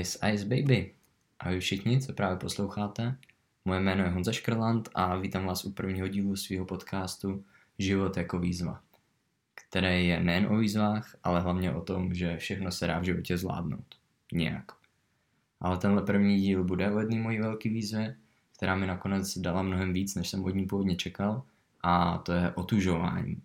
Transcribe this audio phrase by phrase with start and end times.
[0.00, 0.94] Ice Ice Baby.
[1.38, 3.16] Ahoj všichni, co právě posloucháte.
[3.64, 7.44] Moje jméno je Honza Škrland a vítám vás u prvního dílu svého podcastu
[7.78, 8.82] Život jako výzva,
[9.54, 13.38] který je nejen o výzvách, ale hlavně o tom, že všechno se dá v životě
[13.38, 13.94] zvládnout.
[14.32, 14.64] Nějak.
[15.60, 18.16] Ale tenhle první díl bude o jedné mojí velké výzvě,
[18.56, 21.42] která mi nakonec dala mnohem víc, než jsem od ní původně čekal,
[21.82, 23.42] a to je otužování.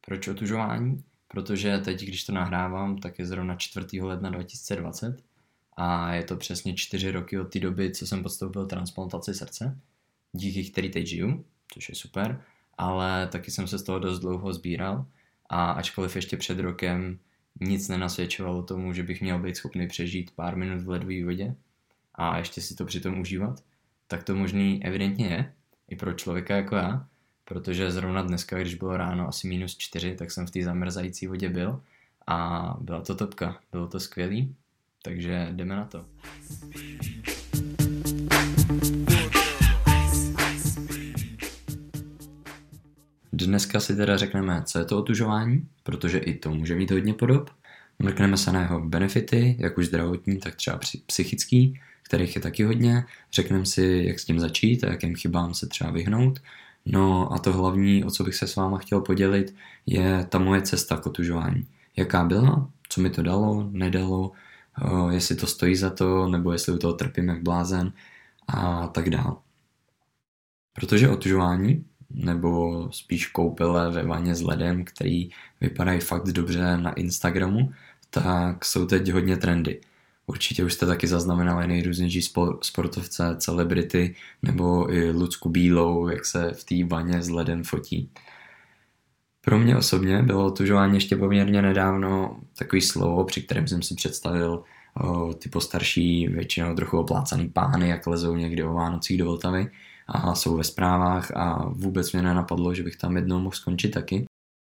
[0.00, 1.04] Proč otužování?
[1.28, 4.00] Protože teď, když to nahrávám, tak je zrovna 4.
[4.00, 5.22] ledna 2020
[5.76, 9.80] a je to přesně 4 roky od té doby, co jsem podstoupil transplantaci srdce,
[10.32, 12.42] díky který teď žiju, což je super,
[12.78, 15.06] ale taky jsem se z toho dost dlouho sbíral
[15.50, 17.18] a ačkoliv ještě před rokem
[17.60, 21.54] nic nenasvědčovalo tomu, že bych měl být schopný přežít pár minut v ledové vodě
[22.14, 23.64] a ještě si to přitom užívat,
[24.06, 25.54] tak to možný evidentně je,
[25.88, 27.08] i pro člověka jako já,
[27.48, 31.48] protože zrovna dneska, když bylo ráno asi minus čtyři, tak jsem v té zamrzající vodě
[31.48, 31.80] byl
[32.26, 34.54] a byla to topka, bylo to skvělý,
[35.02, 36.04] takže jdeme na to.
[43.32, 47.50] Dneska si teda řekneme, co je to otužování, protože i to může mít hodně podob.
[47.98, 53.04] Mrkneme se na jeho benefity, jak už zdravotní, tak třeba psychický, kterých je taky hodně.
[53.32, 56.40] Řekneme si, jak s tím začít a jakým chybám se třeba vyhnout.
[56.90, 59.54] No a to hlavní, o co bych se s váma chtěl podělit,
[59.86, 61.66] je ta moje cesta k otužování.
[61.96, 64.32] Jaká byla, co mi to dalo, nedalo,
[65.10, 67.92] jestli to stojí za to, nebo jestli u toho trpím jak blázen
[68.48, 69.38] a tak dál.
[70.72, 77.72] Protože otužování, nebo spíš koupele ve vaně s ledem, který vypadají fakt dobře na Instagramu,
[78.10, 79.80] tak jsou teď hodně trendy.
[80.28, 82.22] Určitě už jste taky zaznamenali nejrůznější
[82.62, 88.10] sportovce, celebrity nebo i Lucku Bílou, jak se v té vaně s ledem fotí.
[89.40, 94.62] Pro mě osobně bylo otužování ještě poměrně nedávno takový slovo, při kterém jsem si představil
[95.04, 99.70] o, ty postarší, většinou trochu oplácaný pány, jak lezou někdy o Vánocích do Vltavy
[100.06, 104.24] a jsou ve zprávách a vůbec mě nenapadlo, že bych tam jednou mohl skončit taky.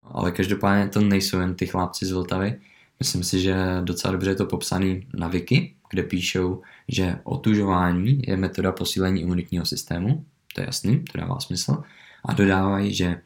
[0.02, 2.60] Ale každopádně to nejsou jen ty chlápci z Vltavy,
[3.02, 3.54] Myslím si, že
[3.84, 9.66] docela dobře je to popsaný na Wiki, kde píšou, že otužování je metoda posílení imunitního
[9.66, 10.24] systému,
[10.54, 11.82] to je jasný, to dává smysl,
[12.24, 13.20] a dodávají, že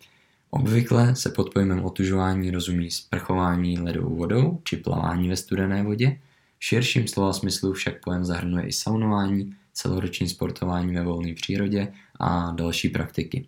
[0.50, 6.18] obvykle se pod pojmem otužování rozumí sprchování ledovou vodou či plavání ve studené vodě,
[6.58, 12.50] v širším slova smyslu však pojem zahrnuje i saunování, celoroční sportování ve volné přírodě a
[12.50, 13.46] další praktiky.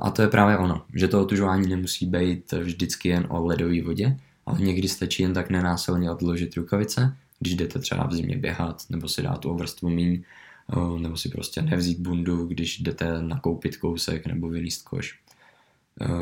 [0.00, 4.16] A to je právě ono, že to otužování nemusí být vždycky jen o ledové vodě,
[4.46, 9.08] ale někdy stačí jen tak nenásilně odložit rukavice, když jdete třeba v zimě běhat, nebo
[9.08, 10.22] si dát tu vrstvu míň,
[10.98, 15.18] nebo si prostě nevzít bundu, když jdete nakoupit kousek nebo vylíst koš.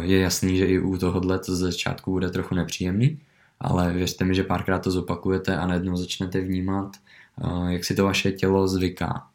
[0.00, 3.20] Je jasný, že i u tohohle to ze začátku bude trochu nepříjemný,
[3.60, 6.96] ale věřte mi, že párkrát to zopakujete a najednou začnete vnímat,
[7.68, 9.26] jak si to vaše tělo zvyká.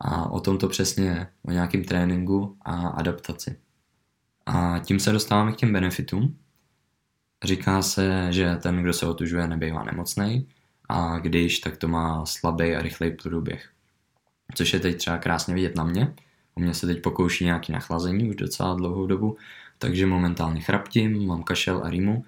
[0.00, 3.56] A o tom to přesně je, o nějakém tréninku a adaptaci.
[4.46, 6.36] A tím se dostáváme k těm benefitům,
[7.44, 10.48] Říká se, že ten, kdo se otužuje, nebývá nemocný
[10.88, 13.68] a když, tak to má slabý a rychlej průběh.
[14.54, 16.14] Což je teď třeba krásně vidět na mě.
[16.54, 19.36] U mě se teď pokouší nějaký nachlazení už docela dlouhou dobu,
[19.78, 22.24] takže momentálně chraptím, mám kašel a rýmu,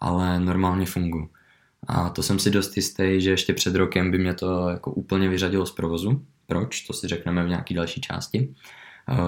[0.00, 1.28] ale normálně funguji.
[1.86, 5.28] A to jsem si dost jistý, že ještě před rokem by mě to jako úplně
[5.28, 6.24] vyřadilo z provozu.
[6.46, 6.80] Proč?
[6.80, 8.54] To si řekneme v nějaké další části.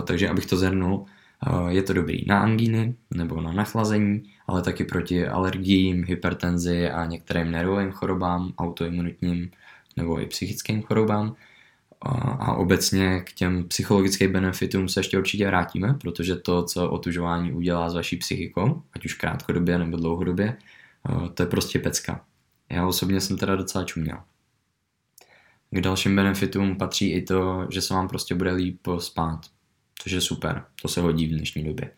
[0.05, 1.05] Takže abych to zhrnul,
[1.69, 7.51] je to dobrý na angíny nebo na nachlazení, ale taky proti alergiím, hypertenzi a některým
[7.51, 9.51] nervovým chorobám, autoimunitním
[9.97, 11.37] nebo i psychickým chorobám.
[12.39, 17.91] A obecně k těm psychologickým benefitům se ještě určitě vrátíme, protože to, co otužování udělá
[17.91, 20.57] s vaší psychikou, ať už krátkodobě nebo dlouhodobě,
[21.35, 22.25] to je prostě pecka.
[22.71, 24.19] Já osobně jsem teda docela čuměl.
[25.71, 29.41] K dalším benefitům patří i to, že se vám prostě bude líp spát,
[30.03, 31.91] což je super, to se hodí v dnešní době.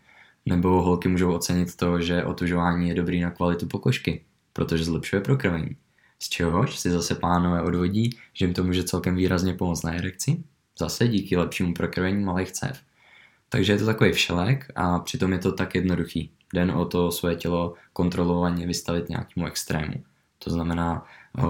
[0.47, 5.77] Nebo holky můžou ocenit to, že otužování je dobrý na kvalitu pokožky, protože zlepšuje prokrvení.
[6.19, 10.45] Z čehož si zase pánové odvodí, že jim to může celkem výrazně pomoct na erekci,
[10.79, 12.81] zase díky lepšímu prokrvení malých cév.
[13.49, 16.31] Takže je to takový všelek a přitom je to tak jednoduchý.
[16.55, 20.05] Den o to své tělo kontrolovaně vystavit nějakému extrému.
[20.39, 21.07] To znamená,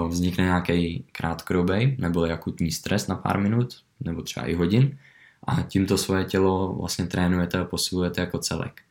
[0.09, 4.99] vznikne nějaký krátkodobý nebo akutní stres na pár minut, nebo třeba i hodin,
[5.47, 8.83] a tímto svoje tělo vlastně trénujete a posilujete jako celek.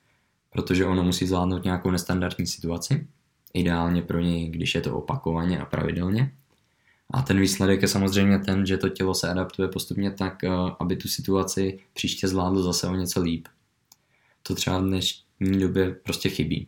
[0.50, 3.08] Protože ono musí zvládnout nějakou nestandardní situaci,
[3.54, 6.32] ideálně pro něj, když je to opakovaně a pravidelně.
[7.14, 10.50] A ten výsledek je samozřejmě ten, že to tělo se adaptuje postupně tak, eh,
[10.80, 13.48] aby tu situaci příště zvládlo zase o něco líp.
[14.44, 16.68] To třeba v dnešní době prostě chybí.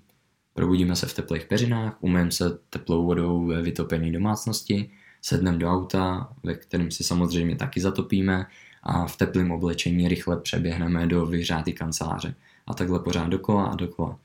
[0.56, 4.92] probudíme se v teplých peřinách, umyjeme se teplou vodou ve vytopené domácnosti,
[5.22, 8.46] sedneme do auta, ve kterém si samozřejmě taky zatopíme
[8.84, 12.36] a v teplém oblečení rychle přeběhneme do vyhřátý kanceláře.
[12.68, 14.20] A takhle pořád dokola a dokola.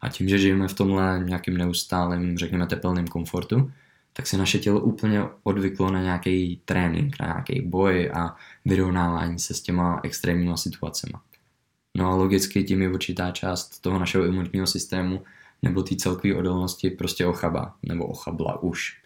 [0.00, 3.72] A tím, že žijeme v tomhle nějakým neustálém, řekněme, tepelném komfortu,
[4.12, 9.54] tak se naše tělo úplně odvyklo na nějaký trénink, na nějaký boj a vyrovnávání se
[9.54, 11.12] s těma extrémníma situacemi.
[11.96, 15.22] No a logicky tím je určitá část toho našeho imunitního systému
[15.62, 19.00] nebo té celkové odolnosti prostě ochaba, nebo ochabla už.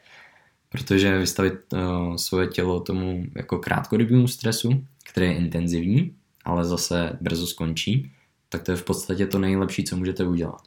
[0.70, 6.14] Protože vystavit uh, svoje tělo tomu jako krátkodobému stresu, který je intenzivní,
[6.44, 8.12] ale zase brzo skončí,
[8.48, 10.62] tak to je v podstatě to nejlepší, co můžete udělat.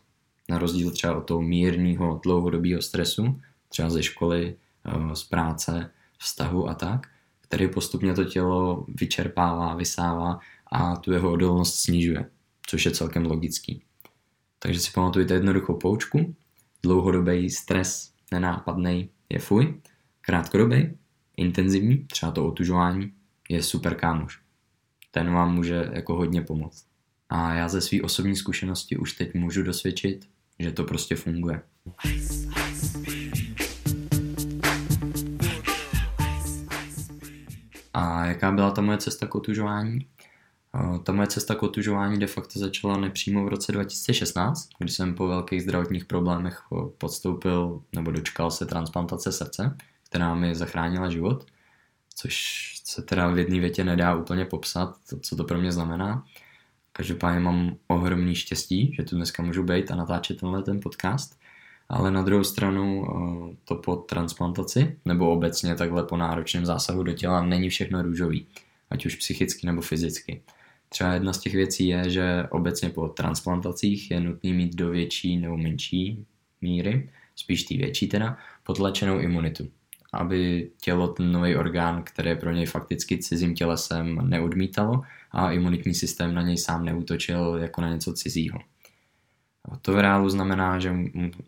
[0.49, 4.55] Na rozdíl třeba od toho mírného dlouhodobého stresu, třeba ze školy,
[4.95, 7.07] uh, z práce, vztahu a tak,
[7.41, 10.39] který postupně to tělo vyčerpává, vysává
[10.71, 12.29] a tu jeho odolnost snižuje,
[12.67, 13.83] což je celkem logický.
[14.59, 16.35] Takže si pamatujte jednoduchou poučku.
[16.83, 19.81] Dlouhodobý stres, nenápadný, je fuj.
[20.25, 20.97] Krátkodobý,
[21.37, 23.13] intenzivní, třeba to otužování,
[23.49, 24.39] je super kámoš.
[25.11, 26.85] Ten vám může jako hodně pomoct.
[27.29, 30.29] A já ze své osobní zkušenosti už teď můžu dosvědčit,
[30.59, 31.61] že to prostě funguje.
[37.93, 40.07] A jaká byla ta moje cesta k otužování?
[41.03, 45.27] Ta moje cesta k otužování de facto začala nepřímo v roce 2016, kdy jsem po
[45.27, 46.61] velkých zdravotních problémech
[46.97, 49.77] podstoupil nebo dočkal se transplantace srdce,
[50.13, 51.45] která mi zachránila život,
[52.15, 52.35] což
[52.83, 56.25] se teda v jedné větě nedá úplně popsat, co to pro mě znamená.
[56.91, 61.39] Každopádně mám ohromný štěstí, že tu dneska můžu být a natáčet tenhle ten podcast,
[61.89, 63.05] ale na druhou stranu
[63.65, 68.47] to po transplantaci nebo obecně takhle po náročném zásahu do těla není všechno růžový,
[68.89, 70.41] ať už psychicky nebo fyzicky.
[70.89, 75.37] Třeba jedna z těch věcí je, že obecně po transplantacích je nutný mít do větší
[75.37, 76.25] nebo menší
[76.61, 79.69] míry, spíš ty větší teda, potlačenou imunitu,
[80.13, 85.01] aby tělo ten nový orgán, který je pro něj fakticky cizím tělesem, neodmítalo
[85.31, 88.59] a imunitní systém na něj sám neútočil jako na něco cizího.
[89.81, 90.95] To v reálu znamená, že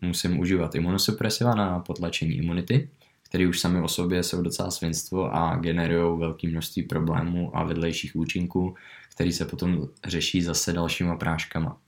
[0.02, 2.90] musím užívat imunosupresiva na potlačení imunity,
[3.22, 8.16] které už sami o sobě jsou docela svinstvo a generují velké množství problémů a vedlejších
[8.16, 8.74] účinků,
[9.14, 11.78] který se potom řeší zase dalšíma práškama.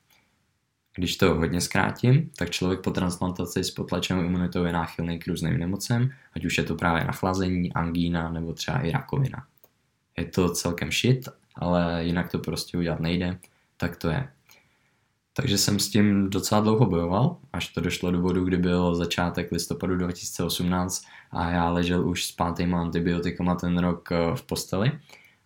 [0.99, 5.59] Když to hodně zkrátím, tak člověk po transplantaci s potlačenou imunitou je náchylný k různým
[5.59, 9.47] nemocem, ať už je to právě nachlazení, angína nebo třeba i rakovina.
[10.17, 13.39] Je to celkem shit, ale jinak to prostě udělat nejde,
[13.77, 14.29] tak to je.
[15.33, 19.53] Takže jsem s tím docela dlouho bojoval, až to došlo do bodu, kdy byl začátek
[19.53, 24.93] listopadu 2018 a já ležel už s pátýma antibiotikama ten rok eh, v posteli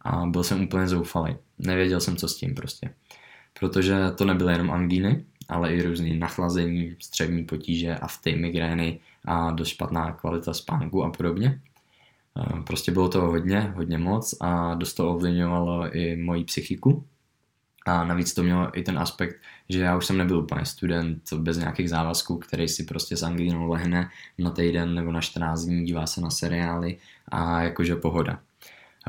[0.00, 1.36] a byl jsem úplně zoufalý.
[1.58, 2.94] Nevěděl jsem, co s tím prostě.
[3.60, 9.68] Protože to nebyly jenom angíny, ale i různé nachlazení, střevní potíže, afty, migrény a dost
[9.68, 11.60] špatná kvalita spánku a podobně.
[12.38, 17.04] Eh, prostě bylo toho hodně, hodně moc a dost to ovlivňovalo i moji psychiku.
[17.86, 19.36] A navíc to mělo i ten aspekt,
[19.68, 23.68] že já už jsem nebyl úplně student bez nějakých závazků, který si prostě s angínou
[23.68, 28.40] lehne na týden nebo na 14 dní, dívá se na seriály a jakože pohoda.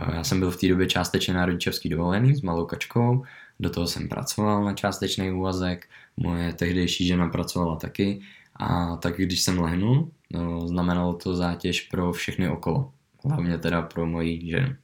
[0.01, 3.23] Eh, já jsem byl v té době částečně na rodičovský dovolený s malou kačkou,
[3.59, 5.87] do toho jsem pracoval na částečný úvazek,
[6.17, 8.21] moje tehdejší žena pracovala taky.
[8.55, 12.91] A tak když jsem lehnul, no, znamenalo to zátěž pro všechny okolo,
[13.25, 14.75] hlavně teda pro moji ženu.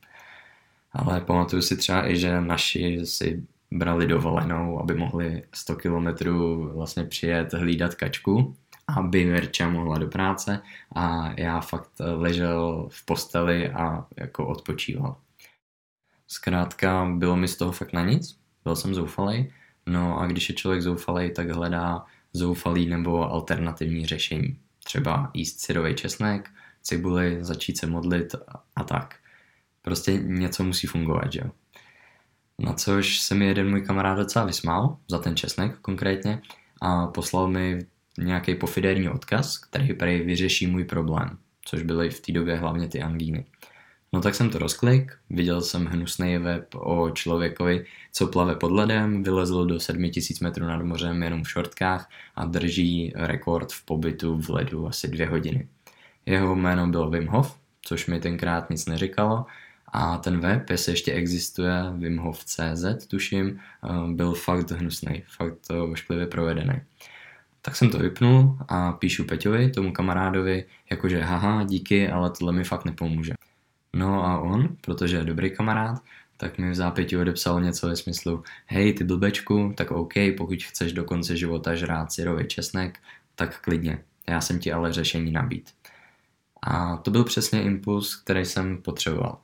[0.92, 7.04] Ale pamatuju si třeba i, že naši si brali dovolenou, aby mohli 100 kilometrů vlastně
[7.04, 8.56] přijet hlídat kačku
[8.98, 10.62] aby Mirča mohla do práce.
[10.96, 15.18] A já fakt ležel v posteli a jako odpočíval.
[16.28, 19.54] Zkrátka bylo mi z toho fakt na nic, byl jsem zoufalý,
[19.90, 24.60] no a když je člověk zoufalý, tak hledá zoufalý nebo alternativní řešení.
[24.84, 26.50] Třeba jíst syrový česnek,
[26.82, 28.36] cibuli, začít se modlit
[28.76, 29.16] a tak.
[29.82, 31.52] Prostě něco musí fungovat, že jo.
[32.60, 36.42] Na což se mi jeden můj kamarád docela vysmál, za ten česnek konkrétně,
[36.82, 37.86] a poslal mi
[38.18, 43.02] nějaký pofiderní odkaz, který prý vyřeší můj problém, což byly v té době hlavně ty
[43.02, 43.46] angíny.
[44.14, 49.24] No tak jsem to rozklik, viděl jsem hnusný web o člověkovi, co plave pod ledem,
[49.24, 54.50] vylezl do 7000 metrů nad mořem jenom v šortkách a drží rekord v pobytu v
[54.50, 55.68] ledu asi dvě hodiny.
[56.26, 59.46] Jeho jméno bylo Wim Hof, což mi tenkrát nic neříkalo,
[59.94, 65.58] a ten web, jestli ještě existuje, wimhof.cz tuším, eh, byl fakt hnusný, fakt
[65.92, 66.82] ošklivě provedený.
[67.62, 72.64] Tak jsem to vypnul a píšu Peťovi, tomu kamarádovi, jakože haha, díky, ale tohle mi
[72.64, 73.34] fakt nepomůže.
[73.96, 76.04] No a on, protože je dobrý kamarád,
[76.38, 80.94] tak mi v zápěti odepsal něco ve smyslu hej ty blbečku, tak OK, pokud chceš
[80.94, 83.00] do konce života žrát syrový česnek,
[83.36, 84.04] tak klidně.
[84.28, 85.70] Já jsem ti ale řešení nabít.
[86.62, 89.40] A to byl přesně impuls, který jsem potřeboval.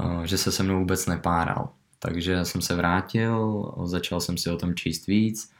[0.00, 1.72] Eh, že se se mnou vůbec nepáral.
[1.98, 5.52] Takže jsem se vrátil, začal jsem si o tom číst víc,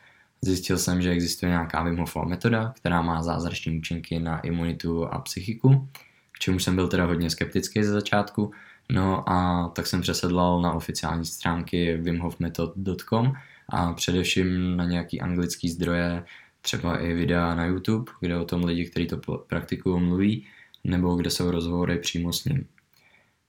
[0.42, 5.88] zjistil jsem, že existuje nějaká Wim metoda, která má zázračné účinky na imunitu a psychiku,
[6.36, 8.50] k čemu jsem byl teda hodně skeptický ze začátku,
[8.92, 13.32] no a tak jsem přesedlal na oficiální stránky wimhofmethod.com
[13.68, 16.24] a především na nějaký anglický zdroje,
[16.60, 19.16] třeba i videa na YouTube, kde o tom lidi, kteří to
[19.46, 20.46] praktikují, mluví,
[20.84, 22.66] nebo kde jsou rozhovory přímo s ním.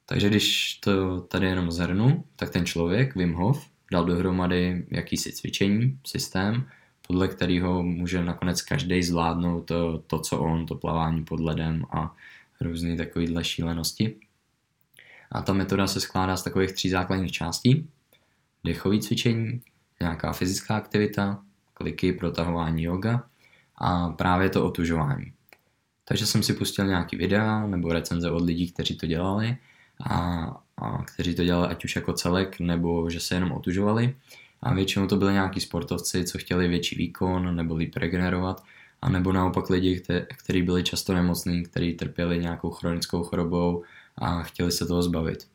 [0.05, 5.99] Takže když to tady jenom zhrnu, tak ten člověk, Wim Hof, dal dohromady jakýsi cvičení,
[6.07, 6.65] systém,
[7.07, 12.15] podle kterého může nakonec každý zvládnout to, to, co on, to plavání pod ledem a
[12.61, 14.15] různé takovéhle šílenosti.
[15.31, 17.89] A ta metoda se skládá z takových tří základních částí.
[18.63, 19.61] Dechové cvičení,
[20.01, 23.23] nějaká fyzická aktivita, kliky, protahování yoga
[23.77, 25.33] a právě to otužování.
[26.05, 29.57] Takže jsem si pustil nějaký videa nebo recenze od lidí, kteří to dělali
[30.09, 30.45] a,
[30.77, 34.15] a kteří to dělali ať už jako celek, nebo že se jenom otužovali.
[34.61, 38.63] A většinou to byli nějaký sportovci, co chtěli větší výkon nebo líp regenerovat,
[39.01, 40.03] a nebo naopak lidi,
[40.37, 43.83] kteří byli často nemocní, kteří trpěli nějakou chronickou chorobou
[44.17, 45.47] a chtěli se toho zbavit.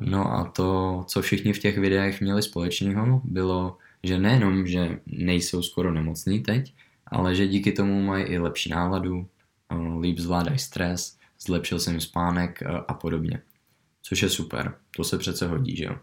[0.00, 5.62] No a to, co všichni v těch videích měli společného, bylo, že nejenom, že nejsou
[5.62, 6.74] skoro nemocní teď,
[7.06, 9.28] ale že díky tomu mají i lepší náladu,
[10.00, 13.42] líp zvládají stres, zlepšil jsem spánek a podobně.
[14.02, 15.96] Což je super, to se přece hodí, že jo.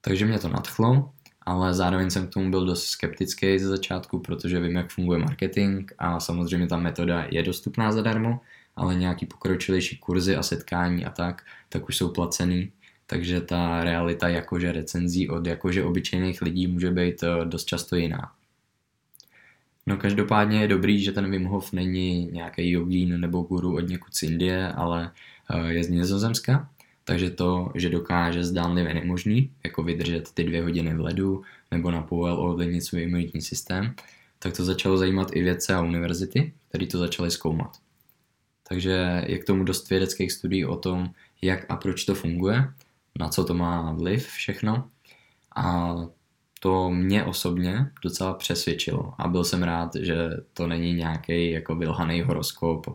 [0.00, 1.12] Takže mě to nadchlo,
[1.46, 5.92] ale zároveň jsem k tomu byl dost skeptický ze začátku, protože vím, jak funguje marketing
[5.98, 8.40] a samozřejmě ta metoda je dostupná zadarmo,
[8.76, 12.72] ale nějaký pokročilejší kurzy a setkání a tak, tak už jsou placený,
[13.06, 18.32] takže ta realita jakože recenzí od jakože obyčejných lidí může být eh, dost často jiná.
[19.86, 24.14] No každopádně je dobrý, že ten Wim Hof není nějaký jogín nebo guru od někud
[24.14, 25.10] z Indie, ale
[25.50, 26.68] eh, je z Nizozemska,
[27.04, 32.02] takže to, že dokáže zdánlivě nemožný, jako vydržet ty dvě hodiny v ledu nebo na
[32.02, 33.94] povel ovlivnit svůj imunitní systém,
[34.38, 37.76] tak to začalo zajímat i vědce a univerzity, který to začaly zkoumat.
[38.68, 41.10] Takže je k tomu dost vědeckých studií o tom,
[41.42, 42.68] jak a proč to funguje,
[43.18, 44.88] na co to má vliv všechno.
[45.56, 45.94] A
[46.60, 50.16] to mě osobně docela přesvědčilo a byl jsem rád, že
[50.52, 52.86] to není nějaký jako vylhaný horoskop,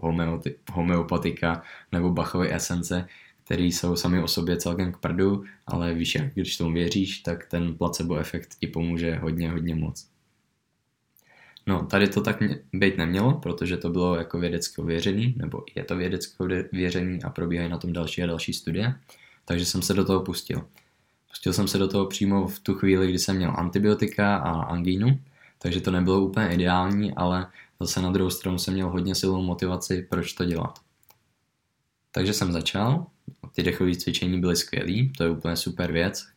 [0.72, 3.08] homeopatika nebo Bachovy esence,
[3.48, 7.46] který jsou sami o sobě celkem k prdu, ale víš, jak když tomu věříš, tak
[7.46, 10.08] ten placebo efekt ti pomůže hodně, hodně moc.
[11.68, 12.38] No, tady to tak
[12.74, 17.70] být nemělo, protože to bylo jako vědecké ověřený, nebo je to vědecké ověřený a probíhají
[17.70, 18.96] na tom další a další studie,
[19.46, 20.68] takže jsem se do toho pustil.
[21.27, 25.20] Pustil jsem se do toho přímo v tu chvíli, kdy jsem měl antibiotika a angínu,
[25.60, 27.48] takže to nebylo úplně ideální, ale
[27.80, 30.80] zase na druhou stranu jsem měl hodně silnou motivaci, proč to dělat.
[32.12, 33.08] Takže jsem začal,
[33.58, 36.28] ty dechové cvičení byly skvělý, to je úplně super věc,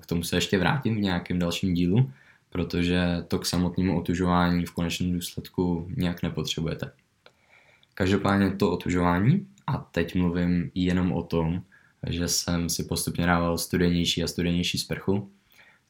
[0.00, 2.10] k tomu se ještě vrátím v nějakém dalším dílu,
[2.50, 6.92] protože to k samotnému otužování v konečném důsledku nějak nepotřebujete.
[7.94, 11.62] Každopádně to otužování, a teď mluvím jenom o tom,
[12.06, 15.30] že jsem si postupně dával studenější a studenější sprchu,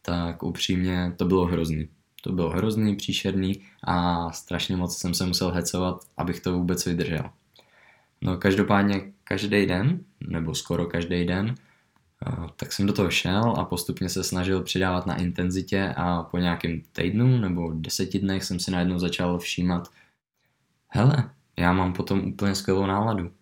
[0.03, 1.89] tak upřímně to bylo hrozný.
[2.23, 7.31] To bylo hrozný, příšerný a strašně moc jsem se musel hecovat, abych to vůbec vydržel.
[8.23, 11.55] No každopádně každý den, nebo skoro každý den,
[12.57, 16.83] tak jsem do toho šel a postupně se snažil přidávat na intenzitě a po nějakém
[16.93, 19.89] týdnu nebo deseti dnech jsem si najednou začal všímat,
[20.89, 23.33] hele, já mám potom úplně skvělou náladu.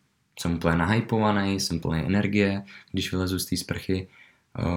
[0.40, 4.08] Jsem úplně nahypovaný, jsem plný energie, když vylezu z té sprchy,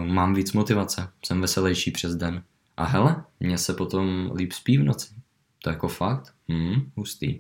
[0.06, 2.44] mám víc motivace, jsem veselější přes den.
[2.78, 5.08] A hele, mně se potom líp spí v noci.
[5.64, 6.34] To je jako fakt?
[6.50, 7.40] Hmm, hustý.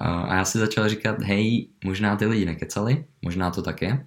[0.00, 4.04] A já si začal říkat, hej, možná ty lidi nekecali, možná to tak je.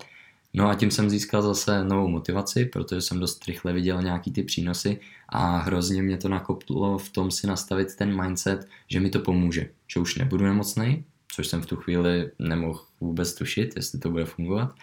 [0.54, 4.44] No a tím jsem získal zase novou motivaci, protože jsem dost rychle viděl nějaký ty
[4.44, 9.20] přínosy a hrozně mě to nakoplo v tom si nastavit ten mindset, že mi to
[9.20, 14.10] pomůže, že už nebudu nemocný, což jsem v tu chvíli nemohl vůbec tušit, jestli to
[14.10, 14.74] bude fungovat,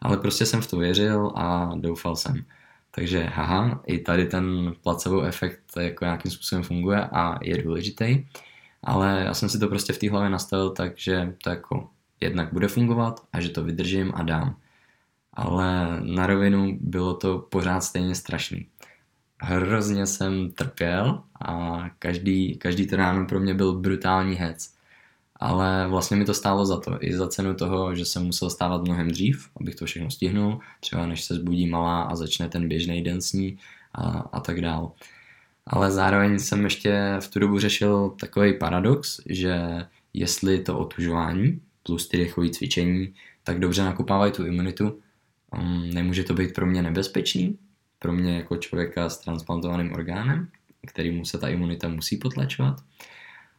[0.00, 2.44] ale prostě jsem v to věřil a doufal jsem.
[2.90, 8.24] Takže haha, i tady ten placebo efekt jako nějakým způsobem funguje a je důležitý
[8.86, 11.88] ale já jsem si to prostě v té hlavě nastavil tak, že to jako
[12.20, 14.56] jednak bude fungovat a že to vydržím a dám.
[15.32, 18.66] Ale na rovinu bylo to pořád stejně strašný.
[19.42, 24.74] Hrozně jsem trpěl a každý, každý to ráno pro mě byl brutální hec.
[25.36, 28.82] Ale vlastně mi to stálo za to, i za cenu toho, že jsem musel stávat
[28.82, 33.02] mnohem dřív, abych to všechno stihnul, třeba než se zbudí malá a začne ten běžný
[33.02, 33.58] den s ní
[33.94, 34.92] a, a tak dál.
[35.66, 39.58] Ale zároveň jsem ještě v tu dobu řešil takový paradox, že
[40.14, 44.98] jestli to otužování plus ty dechové cvičení tak dobře nakupávají tu imunitu,
[45.58, 47.58] um, nemůže to být pro mě nebezpečný,
[47.98, 50.48] pro mě jako člověka s transplantovaným orgánem,
[50.86, 52.80] kterýmu se ta imunita musí potlačovat.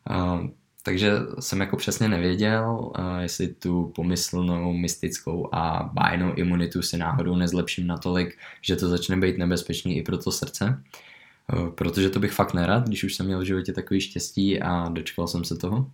[0.09, 0.47] Uh,
[0.83, 7.35] takže jsem jako přesně nevěděl, uh, jestli tu pomyslnou, mystickou a bájnou imunitu si náhodou
[7.35, 10.65] nezlepším natolik, že to začne být nebezpečný i pro to srdce.
[10.65, 10.75] Uh,
[11.75, 15.27] protože to bych fakt nerad, když už jsem měl v životě takový štěstí a dočkal
[15.27, 15.91] jsem se toho.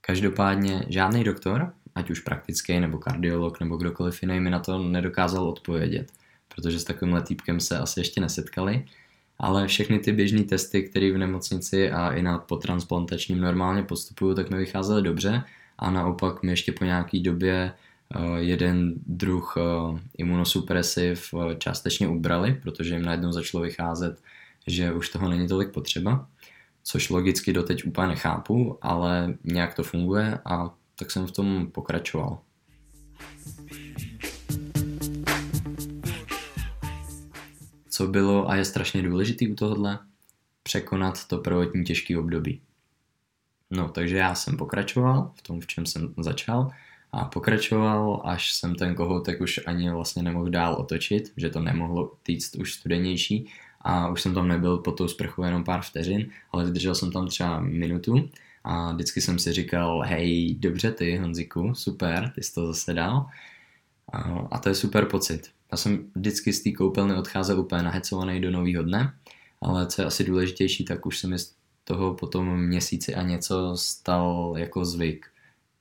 [0.00, 5.48] Každopádně žádný doktor, ať už praktický nebo kardiolog nebo kdokoliv jiný mi na to nedokázal
[5.48, 6.12] odpovědět,
[6.54, 8.84] protože s takovýmhle týpkem se asi ještě nesetkali,
[9.38, 14.50] ale všechny ty běžné testy, které v nemocnici a i na potransplantačním normálně postupují, tak
[14.50, 15.42] mi vycházely dobře
[15.78, 22.60] a naopak mi ještě po nějaký době eh, jeden druh eh, imunosupresiv eh, částečně ubrali,
[22.62, 24.22] protože jim najednou začalo vycházet,
[24.66, 26.28] že už toho není tolik potřeba,
[26.82, 32.38] což logicky doteď úplně nechápu, ale nějak to funguje a tak jsem v tom pokračoval.
[37.88, 39.98] Co bylo a je strašně důležitý u tohohle?
[40.62, 42.60] Překonat to prvotní těžký období.
[43.70, 46.70] No, takže já jsem pokračoval v tom, v čem jsem začal
[47.12, 52.12] a pokračoval, až jsem ten kohoutek už ani vlastně nemohl dál otočit, že to nemohlo
[52.22, 53.48] týct už studenější
[53.84, 57.26] a už jsem tam nebyl pod tou sprchou jenom pár vteřin, ale vydržel jsem tam
[57.26, 58.28] třeba minutu
[58.64, 63.26] a vždycky jsem si říkal, hej, dobře ty Honziku, super, ty jsi to zase dal
[64.12, 64.18] a,
[64.50, 65.50] a to je super pocit.
[65.72, 69.14] Já jsem vždycky z té koupelny odcházel úplně nahecovaný do nového dne,
[69.60, 73.76] ale co je asi důležitější, tak už se mi z toho potom měsíci a něco
[73.76, 75.26] stal jako zvyk.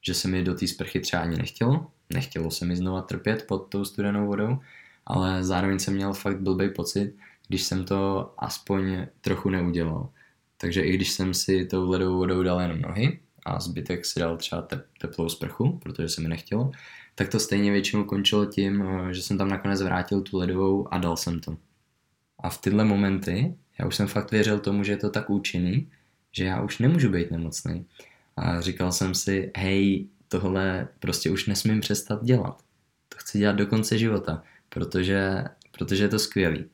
[0.01, 3.57] Že se mi do té sprchy třeba ani nechtělo, nechtělo se mi znova trpět pod
[3.57, 4.57] tou studenou vodou,
[5.05, 7.15] ale zároveň jsem měl fakt blbý pocit,
[7.47, 10.09] když jsem to aspoň trochu neudělal.
[10.57, 14.37] Takže i když jsem si tou ledovou vodou dal jenom nohy a zbytek si dal
[14.37, 14.67] třeba
[15.01, 16.71] teplou sprchu, protože se mi nechtělo,
[17.15, 20.97] tak to stejně většinou končilo tím, eh, že jsem tam nakonec vrátil tu ledovou a
[20.97, 21.57] dal jsem to.
[22.39, 25.91] A v tyhle momenty já už jsem fakt věřil tomu, že je to tak účinný,
[26.31, 27.85] že já už nemůžu být nemocný.
[28.37, 32.63] A říkal jsem si, hej, tohle prostě už nesmím přestat dělat.
[33.09, 36.65] To chci dělat do konce života, protože, protože je to skvělý.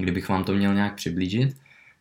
[0.00, 1.56] Kdybych vám to měl nějak přiblížit,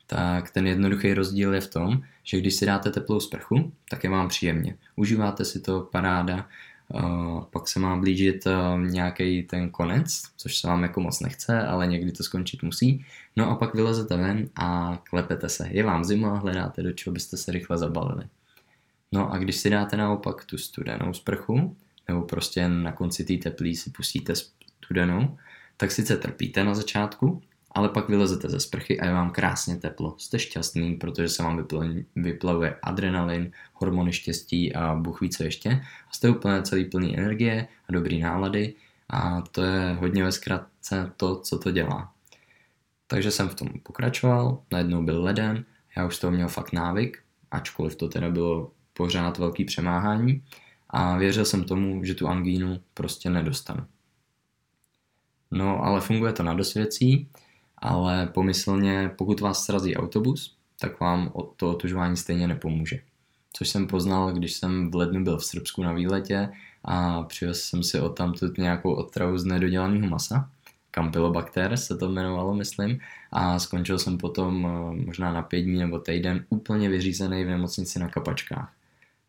[0.07, 4.09] tak ten jednoduchý rozdíl je v tom, že když si dáte teplou sprchu, tak je
[4.09, 4.75] vám příjemně.
[4.95, 6.47] Užíváte si to, paráda,
[6.93, 11.61] Uh, pak se má blížit uh, nějaký ten konec, což se vám jako moc nechce,
[11.61, 13.05] ale někdy to skončit musí.
[13.35, 15.67] No a pak vylezete ven a klepete se.
[15.71, 18.23] Je vám zima, hledáte do čeho byste se rychle zabalili.
[19.11, 21.75] No a když si dáte naopak tu studenou sprchu,
[22.07, 24.33] nebo prostě na konci té teplý si pustíte
[24.85, 25.37] studenou,
[25.77, 30.15] tak sice trpíte na začátku, ale pak vylezete ze sprchy a je vám krásně teplo.
[30.17, 31.67] Jste šťastný, protože se vám
[32.15, 35.69] vyplavuje adrenalin, hormony štěstí a bůh co ještě.
[36.09, 38.73] A jste úplně celý plný energie a dobrý nálady
[39.09, 42.13] a to je hodně ve zkratce to, co to dělá.
[43.07, 45.65] Takže jsem v tom pokračoval, najednou byl leden,
[45.97, 50.43] já už z toho měl fakt návyk, ačkoliv to teda bylo pořád velký přemáhání
[50.89, 53.85] a věřil jsem tomu, že tu angínu prostě nedostanu.
[55.51, 57.29] No ale funguje to na dosvěcí,
[57.79, 62.99] ale pomyslně, pokud vás srazí autobus, tak vám to otužování stejně nepomůže.
[63.53, 66.49] Což jsem poznal, když jsem v lednu byl v Srbsku na výletě
[66.83, 70.49] a přivez jsem si od tamtud nějakou otravu z nedodělaného masa.
[70.91, 72.99] Campylobacter se to jmenovalo, myslím,
[73.31, 77.99] a skončil jsem potom eh, možná na pět dní nebo týden úplně vyřízený v nemocnici
[77.99, 78.73] na kapačkách.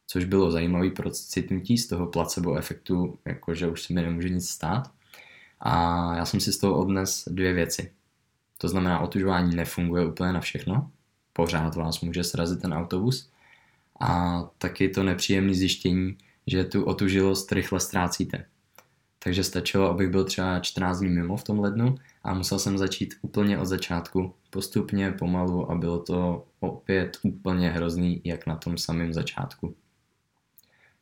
[0.06, 4.48] Což bylo zajímavé pro citnutí z toho placebo efektu, jakože už se mi nemůže nic
[4.48, 4.90] stát.
[5.60, 7.90] A já jsem si z toho odnes dvě věci.
[8.60, 10.90] To znamená, otužování nefunguje úplně na všechno.
[11.32, 13.30] Pořád vás může srazit ten autobus.
[14.00, 18.44] A taky to nepříjemné zjištění, že tu otužilost rychle ztrácíte.
[19.18, 21.94] Takže stačilo, abych byl třeba 14 dní mimo v tom lednu
[22.24, 28.20] a musel jsem začít úplně od začátku, postupně, pomalu a bylo to opět úplně hrozný,
[28.24, 29.74] jak na tom samém začátku.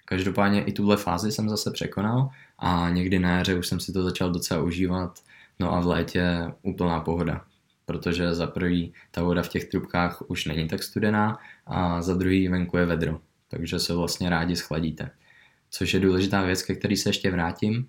[0.04, 4.02] Každopádně i tuhle fázi jsem zase překonal a někdy na jaře už jsem si to
[4.02, 5.18] začal docela užívat,
[5.58, 7.44] no a v létě úplná pohoda
[7.88, 12.48] protože za prvý ta voda v těch trubkách už není tak studená a za druhý
[12.48, 15.10] venku je vedro, takže se vlastně rádi schladíte.
[15.70, 17.88] Což je důležitá věc, ke který se ještě vrátím.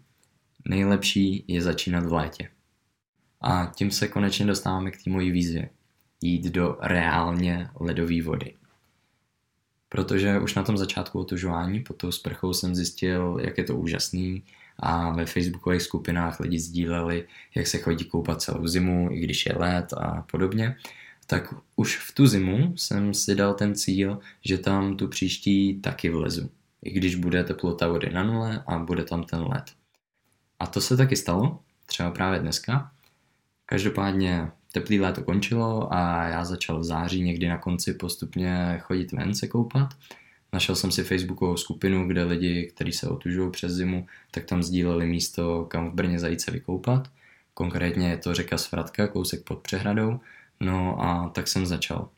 [0.66, 2.50] Nejlepší je začínat v létě.
[3.42, 5.70] A tím se konečně dostáváme k té mojí výzvě.
[6.22, 8.54] Jít do reálně ledové vody.
[9.90, 14.44] Protože už na tom začátku otužování pod tou sprchou jsem zjistil, jak je to úžasný,
[14.80, 19.54] a ve facebookových skupinách lidi sdíleli, jak se chodí koupat celou zimu, i když je
[19.58, 20.76] let a podobně.
[21.28, 26.10] tak už v tu zimu jsem si dal ten cíl, že tam tu příští taky
[26.10, 26.50] vlezu.
[26.84, 29.64] I když bude teplota vody na nule a bude tam ten led.
[30.60, 32.92] A to se taky stalo, třeba právě dneska.
[33.66, 39.36] Každopádně teplý léto končilo a já začal v září někdy na konci postupně chodit ven
[39.36, 39.94] se koupat.
[40.54, 45.08] Našel jsem si facebookovou skupinu, kde lidi, kteří se otužují přes zimu, tak tam sdíleli
[45.08, 47.12] místo, kam v Brně zajít se vykoupat.
[47.54, 50.20] Konkrétně je to řeka Svratka, kousek pod přehradou.
[50.60, 52.10] No a tak jsem začal.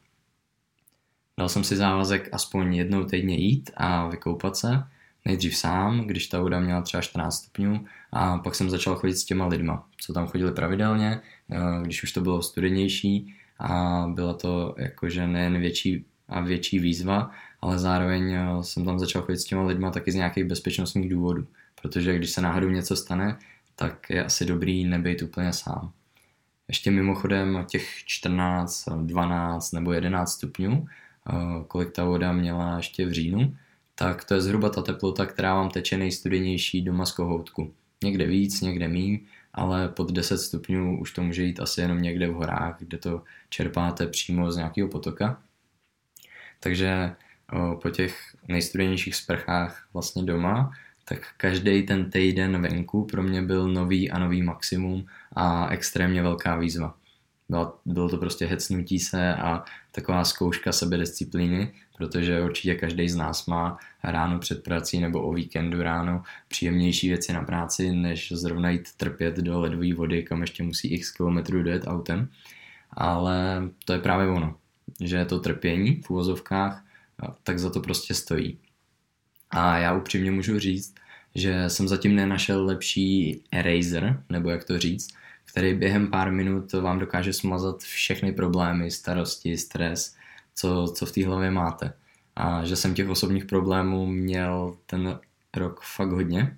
[1.39, 4.83] Dal jsem si závazek aspoň jednou týdně jít a vykoupat se,
[5.25, 9.25] nejdřív sám, když ta voda měla třeba 14 stupňů a pak jsem začal chodit s
[9.25, 14.75] těma lidma, co tam chodili pravidelně, eh, když už to bylo studenější a byla to
[14.77, 19.63] jakože nejen větší a větší výzva, ale zároveň eh, jsem tam začal chodit s těma
[19.63, 21.47] lidma taky z nějakých bezpečnostních důvodů,
[21.81, 23.39] protože když se náhodou něco stane,
[23.75, 25.91] tak je asi dobrý nebejt úplně sám.
[26.67, 31.33] Ještě mimochodem těch 14, 12 nebo 11 stupňů, eh,
[31.67, 33.55] kolik ta voda měla ještě v říjnu,
[33.95, 37.73] tak to je zhruba ta teplota, která vám teče nejstudenější doma z kohoutku.
[38.03, 39.19] Někde víc, někde míň,
[39.53, 43.23] ale pod 10 stupňů už to může jít asi jenom někde v horách, kde to
[43.49, 45.41] čerpáte přímo z nějakého potoka.
[46.59, 47.15] Takže
[47.81, 50.71] po těch nejstudenějších sprchách vlastně doma,
[51.05, 56.55] tak každý ten týden venku pro mě byl nový a nový maximum a extrémně velká
[56.55, 56.95] výzva.
[57.49, 63.45] Bylo, bylo to prostě hecnutí se a taková zkouška sebedisciplíny, protože určitě každý z nás
[63.45, 68.95] má ráno před prací nebo o víkendu ráno příjemnější věci na práci, než zrovna jít
[68.97, 72.27] trpět do ledové vody, kam ještě musí x kilometrů dojet autem.
[72.91, 74.55] Ale to je právě ono,
[75.03, 76.83] že to trpění v úvozovkách,
[77.43, 78.57] tak za to prostě stojí.
[79.49, 80.95] A já upřímně můžu říct,
[81.35, 85.13] že jsem zatím nenašel lepší eraser, nebo jak to říct,
[85.45, 90.15] který během pár minut vám dokáže smazat všechny problémy, starosti, stres,
[90.55, 91.93] co, co v té hlavě máte.
[92.35, 95.19] A že jsem těch osobních problémů měl ten
[95.57, 96.57] rok fakt hodně,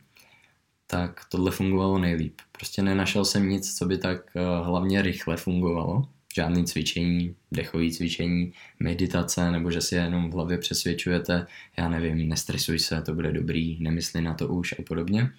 [0.88, 2.42] tak tohle fungovalo nejlíp.
[2.52, 6.08] Prostě nenašel jsem nic, co by tak eh, hlavně rychle fungovalo.
[6.36, 12.80] Žádný cvičení, dechové cvičení, meditace, nebo že si jenom v hlavě přesvědčujete, já nevím, nestresuj
[12.80, 15.32] se, to bude dobrý, nemysli na to už a podobně.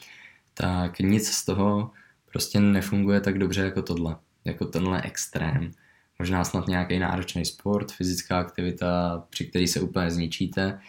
[0.55, 1.91] Tak nic z toho
[2.33, 5.71] prostě nefunguje tak dobře jako tohle, jako tenhle extrém.
[6.19, 10.81] Možná snad nějaký náročný sport, fyzická aktivita, při který se úplně zničíte,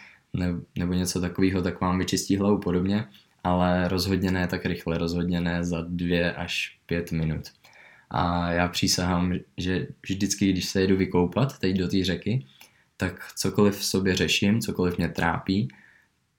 [0.78, 3.08] nebo něco takového, tak vám vyčistí hlavu podobně,
[3.44, 7.42] ale rozhodně ne tak rychle, rozhodně ne za dvě až pět minut.
[8.10, 12.46] A já přísahám, že vždycky, když se jedu vykoupat teď do té řeky,
[12.96, 15.68] tak cokoliv v sobě řeším, cokoliv mě trápí,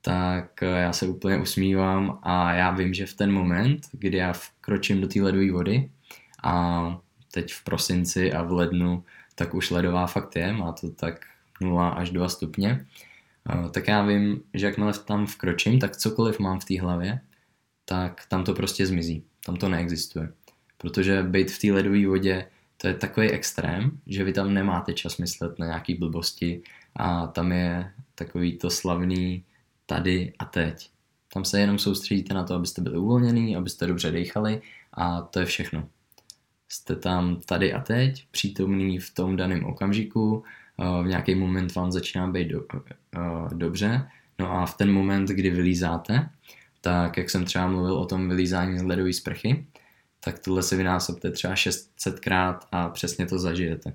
[0.01, 5.01] tak já se úplně usmívám a já vím, že v ten moment, kdy já vkročím
[5.01, 5.91] do té ledové vody
[6.43, 7.01] a
[7.31, 9.03] teď v prosinci a v lednu,
[9.35, 11.25] tak už ledová fakt je, má to tak
[11.61, 12.85] 0 až 2 stupně,
[13.71, 17.19] tak já vím, že jakmile tam vkročím, tak cokoliv mám v té hlavě,
[17.85, 20.29] tak tam to prostě zmizí, tam to neexistuje.
[20.77, 25.17] Protože být v té ledové vodě, to je takový extrém, že vy tam nemáte čas
[25.17, 26.61] myslet na nějaký blbosti
[26.95, 29.43] a tam je takový to slavný
[29.85, 30.89] tady a teď.
[31.33, 34.61] Tam se jenom soustředíte na to, abyste byli uvolnění, abyste dobře dechali
[34.93, 35.89] a to je všechno.
[36.69, 40.43] Jste tam tady a teď, přítomný v tom daném okamžiku,
[40.79, 42.65] eh, v nějaký moment vám začíná být do,
[43.15, 44.07] eh, dobře,
[44.39, 46.29] no a v ten moment, kdy vylízáte,
[46.81, 49.65] tak jak jsem třeba mluvil o tom vylízání z ledové sprchy,
[50.27, 53.93] tak tohle se vynásobte třeba 600krát a přesně to zažijete.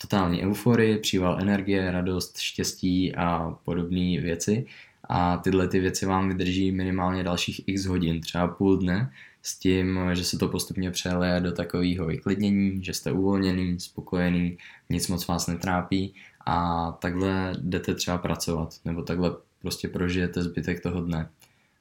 [0.00, 4.66] Totální euforie, příval energie, radost, štěstí a podobné věci
[5.08, 10.00] a tyhle ty věci vám vydrží minimálně dalších x hodin, třeba půl dne, s tím,
[10.12, 14.58] že se to postupně přeleje do takového vyklidnění, že jste uvolněný, spokojený,
[14.90, 16.14] nic moc vás netrápí
[16.46, 21.28] a takhle jdete třeba pracovat, nebo takhle prostě prožijete zbytek toho dne.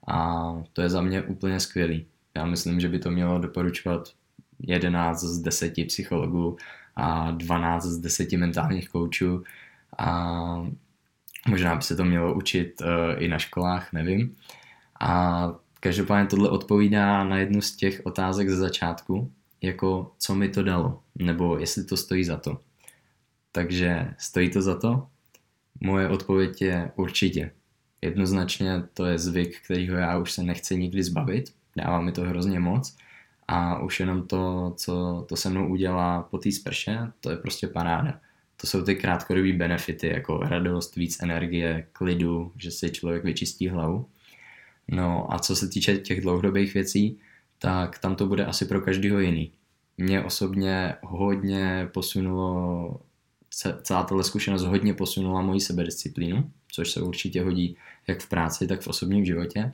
[0.08, 2.06] A to je za mě úplně skvělý.
[2.36, 4.10] Já myslím, že by to mělo doporučovat
[4.60, 6.58] 11 z 10 psychologů
[6.96, 9.44] a 12 z 10 mentálních koučů
[9.98, 10.68] a
[11.48, 12.88] Možná by se to mělo učit uh,
[13.24, 14.36] i na školách, nevím.
[15.00, 20.63] A každopádně tohle odpovídá na jednu z těch otázek ze začátku, jako co mi to
[20.63, 22.60] dalo, nebo jestli to stojí za to.
[23.52, 25.08] Takže stojí to za to?
[25.82, 27.52] Moje odpověď je určitě.
[28.02, 32.60] Jednoznačně to je zvyk, kterýho já už se nechci nikdy zbavit, dává mi to hrozně
[32.60, 32.98] moc
[33.48, 37.68] a už jenom to, co to se mnou udělá po té sprše, to je prostě
[37.68, 38.20] paráda
[38.62, 44.06] to jsou ty krátkodobé benefity, jako radost, víc energie, klidu, že si člověk vyčistí hlavu.
[44.88, 47.20] No a co se týče těch dlouhodobých věcí,
[47.60, 49.52] tak tam to bude asi pro každého jiný.
[49.98, 53.02] Mě osobně hodně posunulo
[53.84, 57.78] celá tato zkušenost hodně posunula moji sebedisciplínu, což se určitě hodí
[58.08, 59.74] jak v práci, tak v osobním životě.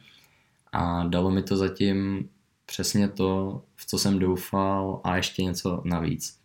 [0.77, 2.29] A dalo mi to zatím
[2.65, 6.39] přesně to, v co jsem doufal a ještě něco navíc.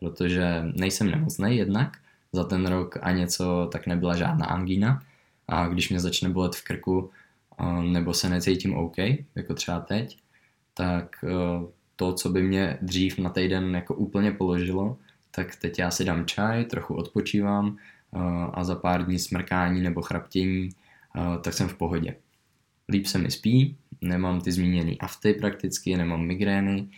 [0.00, 1.98] Protože nejsem nemocný jednak,
[2.32, 5.02] za ten rok a něco tak nebyla žádná angína
[5.48, 7.10] a když mě začne bolet v krku
[7.80, 8.96] nebo se necítím OK,
[9.34, 10.18] jako třeba teď,
[10.74, 11.24] tak
[11.96, 14.96] to, co by mě dřív na týden jako úplně položilo,
[15.30, 17.76] tak teď já si dám čaj, trochu odpočívám
[18.52, 20.68] a za pár dní smrkání nebo chraptění,
[21.42, 22.14] tak jsem v pohodě.
[22.88, 26.88] Líp se mi spí, nemám ty zmíněné afty prakticky, nemám migrény,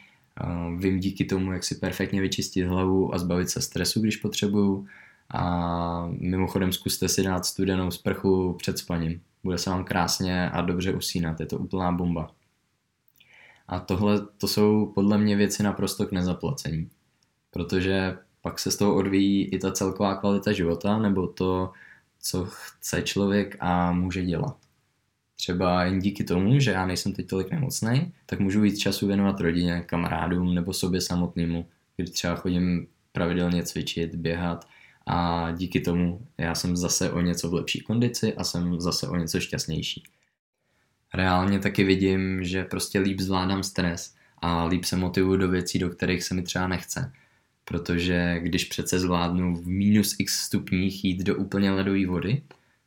[0.77, 4.87] vím díky tomu, jak si perfektně vyčistit hlavu a zbavit se stresu, když potřebuju.
[5.31, 9.21] A mimochodem zkuste si dát studenou sprchu před spaním.
[9.45, 12.31] Bude se vám krásně a dobře usínat, je to úplná bomba.
[13.69, 16.91] A tohle to jsou podle mě věci naprosto k nezaplacení.
[17.51, 21.73] Protože pak se z toho odvíjí i ta celková kvalita života, nebo to,
[22.21, 24.57] co chce člověk a může dělat.
[25.41, 29.41] Třeba jen díky tomu, že já nejsem teď tolik nemocný, tak můžu víc času věnovat
[29.41, 34.69] rodině, kamarádům nebo sobě samotnému, kdy třeba chodím pravidelně cvičit, běhat
[35.07, 39.17] a díky tomu já jsem zase o něco v lepší kondici a jsem zase o
[39.17, 40.03] něco šťastnější.
[41.15, 45.91] Reálně taky vidím, že prostě líp zvládám stres a líp se motivuju do věcí, do
[45.91, 47.13] kterých se mi třeba nechce.
[47.65, 52.43] Protože když přece zvládnu v minus x stupních jít do úplně ledové vody,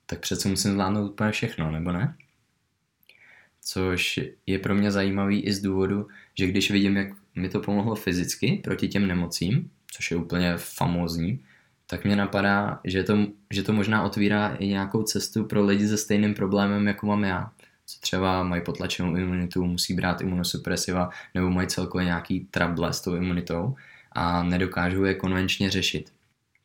[0.05, 2.15] tak přece musím zvládnout úplně všechno, nebo ne?
[3.63, 6.08] Což je pro mě zajímavý i z důvodu,
[6.39, 11.43] že když vidím, jak mi to pomohlo fyzicky proti těm nemocím, což je úplně famózní,
[11.88, 13.17] tak mě napadá, že to,
[13.54, 17.52] že to možná otvírá i nějakou cestu pro lidi se stejným problémem, jako mám já.
[17.86, 23.15] Co třeba mají potlačenou imunitu, musí brát imunosupresiva, nebo mají celkově nějaký trable s tou
[23.15, 23.76] imunitou
[24.12, 26.12] a nedokážou je konvenčně řešit.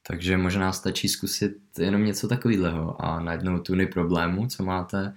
[0.03, 5.15] Takže možná stačí zkusit jenom něco takového a najednou tuny problému, co máte,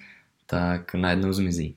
[0.49, 1.75] tak najednou zmizí.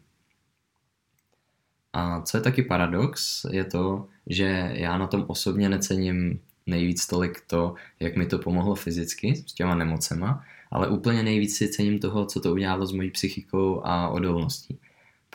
[1.92, 7.40] A co je taky paradox, je to, že já na tom osobně necením nejvíc tolik
[7.46, 12.26] to, jak mi to pomohlo fyzicky s těma nemocema, ale úplně nejvíc si cením toho,
[12.26, 14.78] co to udělalo s mojí psychikou a odolností.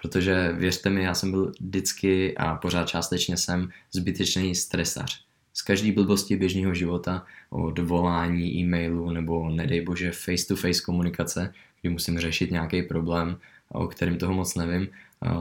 [0.01, 5.26] Protože věřte mi, já jsem byl vždycky a pořád částečně jsem zbytečný stresař.
[5.57, 12.19] Z každý blbosti běžného života, od volání, e-mailu nebo nedej bože face-to-face komunikace, kdy musím
[12.19, 13.37] řešit nějaký problém,
[13.71, 14.87] o kterém toho moc nevím,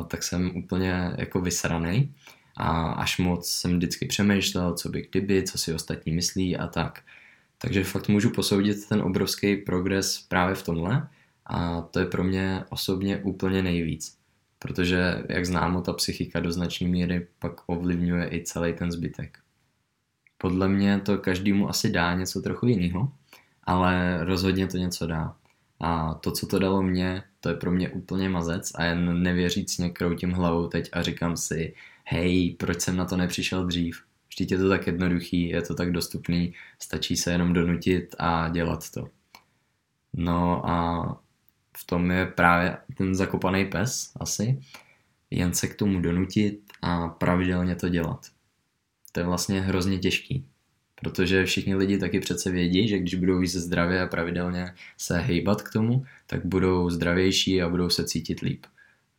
[0.09, 2.15] tak jsem úplně jako vysraný
[2.57, 7.03] a až moc jsem vždycky přemýšlel, co by kdyby, co si ostatní myslí a tak.
[7.59, 11.09] Takže fakt můžu posoudit ten obrovský progres právě v tomhle
[11.47, 14.17] a to je pro mě osobně úplně nejvíc.
[14.59, 19.39] Protože, jak známo, ta psychika do značné míry pak ovlivňuje i celý ten zbytek.
[20.39, 23.13] Podle mě to každému asi dá něco trochu jiného,
[23.65, 25.37] ale rozhodně to něco dá.
[25.81, 29.91] A to, co to dalo mně, to je pro mě úplně mazec a jen nevěřícně
[29.91, 34.03] kroutím hlavou teď a říkám si, hej, proč jsem na to nepřišel dřív?
[34.29, 38.91] Vždyť je to tak jednoduchý, je to tak dostupný, stačí se jenom donutit a dělat
[38.91, 39.09] to.
[40.13, 41.07] No a
[41.77, 44.61] v tom je právě ten zakopaný pes asi,
[45.31, 48.27] jen se k tomu donutit a pravidelně to dělat.
[49.17, 50.47] To je vlastně hrozně těžký,
[51.01, 55.63] protože všichni lidi taky přece vědí, že když budou víc zdravě a pravidelně se hejbat
[55.63, 58.67] k tomu, tak budou zdravější a budou se cítit líp.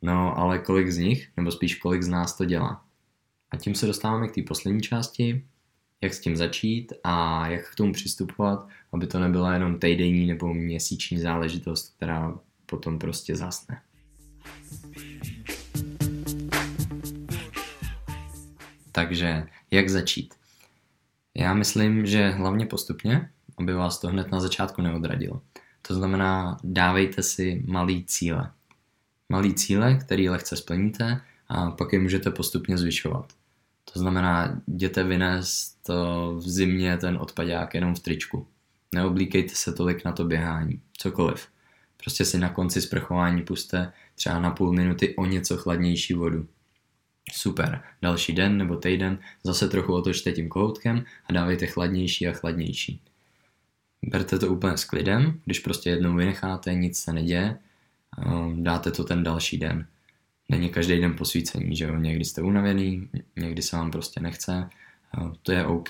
[0.02, 2.86] No ale kolik z nich, nebo spíš kolik z nás to dělá?
[3.52, 5.46] A tím se dostáváme k té poslední části,
[6.02, 10.54] jak s tím začít a jak k tomu přistupovat, aby to nebyla jenom týdenní nebo
[10.54, 13.82] měsíční záležitost, která potom prostě zasne.
[18.92, 20.34] Takže jak začít?
[21.36, 25.42] Já myslím, že hlavně postupně, aby vás to hned na začátku neodradilo.
[25.82, 28.52] To znamená, dávejte si malý cíle.
[29.30, 33.34] Malý cíle, který lehce splníte a pak je můžete postupně zvyšovat.
[33.94, 35.88] To znamená, jděte vynést
[36.38, 38.48] v zimě ten odpadák jenom v tričku.
[38.94, 41.48] Neoblíkejte se tolik na to běhání, cokoliv.
[41.98, 46.48] Prostě si na konci sprchování puste třeba na půl minuty o něco chladnější vodu.
[47.32, 53.02] Super, další den nebo týden zase trochu otočte tím kohoutkem a dávejte chladnější a chladnější.
[54.06, 57.58] Berte to úplně s klidem, když prostě jednou vynecháte, nic se neděje,
[58.56, 59.88] dáte to ten další den.
[60.50, 64.70] Není každý den posvícení, že jo, někdy jste unavený, někdy se vám prostě nechce,
[65.42, 65.90] to je OK.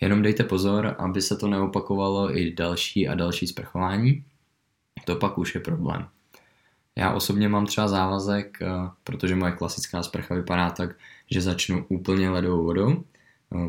[0.00, 4.24] Jenom dejte pozor, aby se to neopakovalo i další a další sprchování,
[5.04, 6.08] to pak už je problém.
[6.98, 8.58] Já osobně mám třeba závazek,
[9.04, 10.96] protože moje klasická sprcha vypadá tak,
[11.30, 13.04] že začnu úplně ledovou vodou,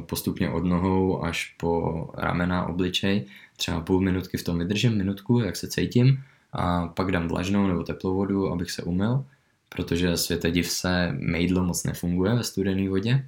[0.06, 3.26] postupně od nohou až po ramena, obličej.
[3.58, 7.84] Třeba půl minutky v tom vydržím, minutku, jak se cítím a pak dám vlažnou nebo
[7.84, 9.26] teplou vodu, abych se umyl,
[9.70, 13.28] protože světe div se mejdlo moc nefunguje ve studené vodě.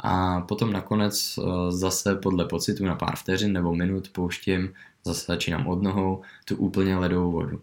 [0.00, 4.72] A potom nakonec eh, zase podle pocitu na pár vteřin nebo minut pouštím,
[5.04, 7.60] zase začínám od nohou, tu úplně ledovou vodu.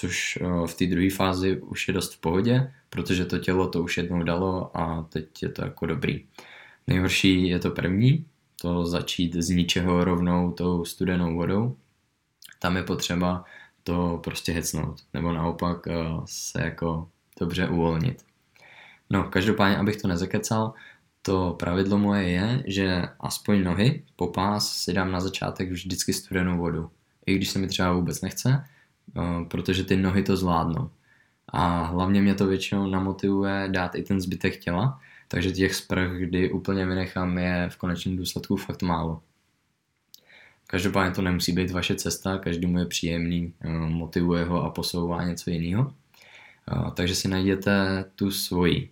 [0.00, 3.82] Což eh, v té druhé fázi už je dost v pohodě, protože to tělo to
[3.82, 6.26] už jednou dalo a teď je to jako dobrý.
[6.86, 8.26] Nejhorší je to první,
[8.60, 11.76] to začít z ničeho rovnou tou studenou vodou.
[12.58, 13.44] Tam je potřeba
[13.84, 17.08] to prostě hecnout, nebo naopak eh, se jako
[17.40, 18.24] dobře uvolnit.
[19.10, 20.74] No, každopádně, abych to nezakecal,
[21.22, 26.58] to pravidlo moje je, že aspoň nohy po pás si dám na začátek vždycky studenou
[26.58, 26.90] vodu.
[27.26, 28.64] I když se mi třeba vůbec nechce,
[29.50, 30.90] protože ty nohy to zvládnou.
[31.48, 36.52] A hlavně mě to většinou namotivuje dát i ten zbytek těla, takže těch sprch, kdy
[36.52, 39.22] úplně vynechám, je v konečném důsledku fakt málo.
[40.66, 43.52] Každopádně to nemusí být vaše cesta, každému je příjemný,
[43.88, 45.92] motivuje ho a posouvá něco jiného.
[46.94, 48.90] Takže si najděte tu svoji.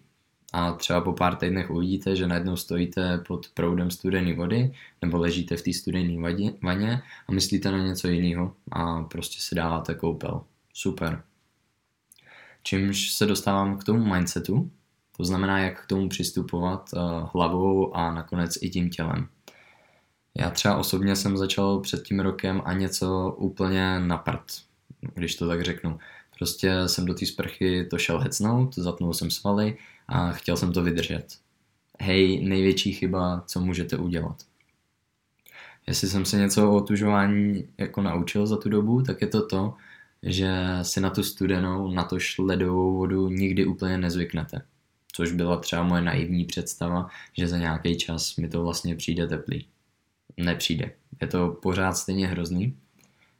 [0.52, 5.56] A třeba po pár týdnech uvidíte, že najednou stojíte pod proudem studené vody nebo ležíte
[5.56, 6.22] v té studené
[6.62, 10.44] vaně a myslíte na něco jiného a prostě si dáváte koupel.
[10.74, 11.22] Super.
[12.62, 14.70] Čímž se dostávám k tomu mindsetu,
[15.16, 16.98] to znamená, jak k tomu přistupovat eh,
[17.34, 19.28] hlavou a nakonec i tím tělem.
[20.34, 24.44] Já třeba osobně jsem začal před tím rokem a něco úplně na prd,
[25.14, 25.98] když to tak řeknu.
[26.38, 29.76] Prostě jsem do té sprchy to šel hecnout, zatnul jsem svaly
[30.08, 31.26] a chtěl jsem to vydržet.
[32.00, 34.42] Hej, největší chyba, co můžete udělat.
[35.86, 39.74] Jestli jsem se něco o otužování jako naučil za tu dobu, tak je to to,
[40.22, 40.50] že
[40.82, 44.62] si na tu studenou, na to ledovou vodu nikdy úplně nezvyknete.
[45.12, 49.66] Což byla třeba moje naivní představa, že za nějaký čas mi to vlastně přijde teplý.
[50.36, 50.90] Nepřijde.
[51.20, 52.76] Je to pořád stejně hrozný,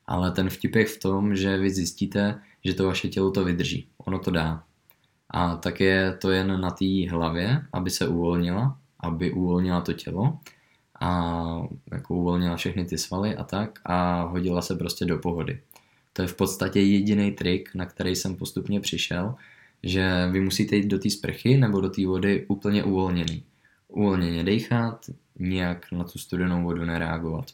[0.07, 3.89] ale ten vtip je v tom, že vy zjistíte, že to vaše tělo to vydrží.
[3.99, 4.65] Ono to dá.
[5.31, 10.39] A tak je to jen na té hlavě, aby se uvolnila, aby uvolnila to tělo
[11.01, 11.33] a
[11.93, 15.61] jako uvolnila všechny ty svaly a tak a hodila se prostě do pohody.
[16.13, 19.35] To je v podstatě jediný trik, na který jsem postupně přišel,
[19.83, 23.45] že vy musíte jít do té sprchy nebo do té vody úplně uvolněný.
[23.89, 25.07] Uvolněně dechat,
[25.39, 27.45] nijak na tu studenou vodu nereagovat.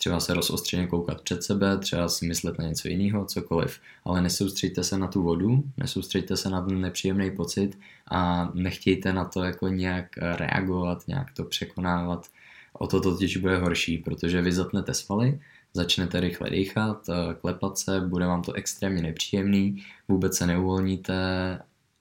[0.00, 3.80] Třeba se rozostřeně koukat před sebe, třeba si myslet na něco jiného, cokoliv.
[4.04, 7.78] Ale nesoustřeďte se na tu vodu, nesoustřeďte se na ten nepříjemný pocit
[8.10, 12.26] a nechtějte na to jako nějak reagovat, nějak to překonávat.
[12.72, 15.40] O to totiž bude horší, protože vy zatnete svaly,
[15.74, 17.06] začnete rychle dýchat,
[17.40, 21.14] klepat se, bude vám to extrémně nepříjemný, vůbec se neuvolníte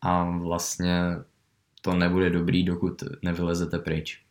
[0.02, 1.02] a vlastně
[1.82, 4.22] to nebude dobrý, dokud nevylezete pryč.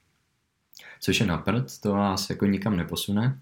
[1.00, 3.40] Což je na prd, to vás jako nikam neposune,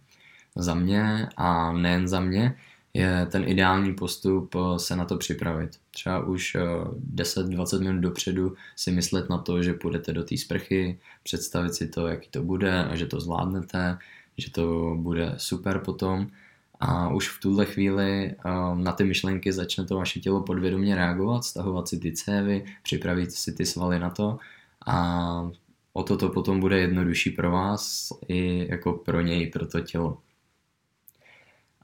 [0.56, 2.56] za mě a nejen za mě
[2.96, 5.70] je ten ideální postup eh, se na to připravit.
[5.90, 6.56] Třeba už
[7.14, 11.88] 10-20 eh, minut dopředu si myslet na to, že půjdete do té sprchy, představit si
[11.88, 13.98] to, jaký to bude a že to zvládnete,
[14.38, 16.26] že to bude super potom
[16.80, 18.34] a už v tuhle chvíli eh,
[18.74, 23.52] na ty myšlenky začne to vaše tělo podvědomě reagovat, stahovat si ty cévy, připravit si
[23.52, 24.38] ty svaly na to
[24.86, 25.50] a
[25.92, 30.18] o to to potom bude jednodušší pro vás i jako pro něj, pro to tělo.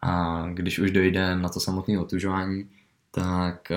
[0.03, 2.71] A když už dojde na to samotné otužování,
[3.11, 3.77] tak eh,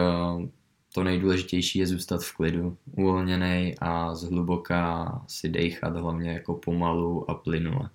[0.93, 7.33] to nejdůležitější je zůstat v klidu, uvolněný a zhluboka si dejchat hlavně jako pomalu a
[7.33, 7.89] plynule.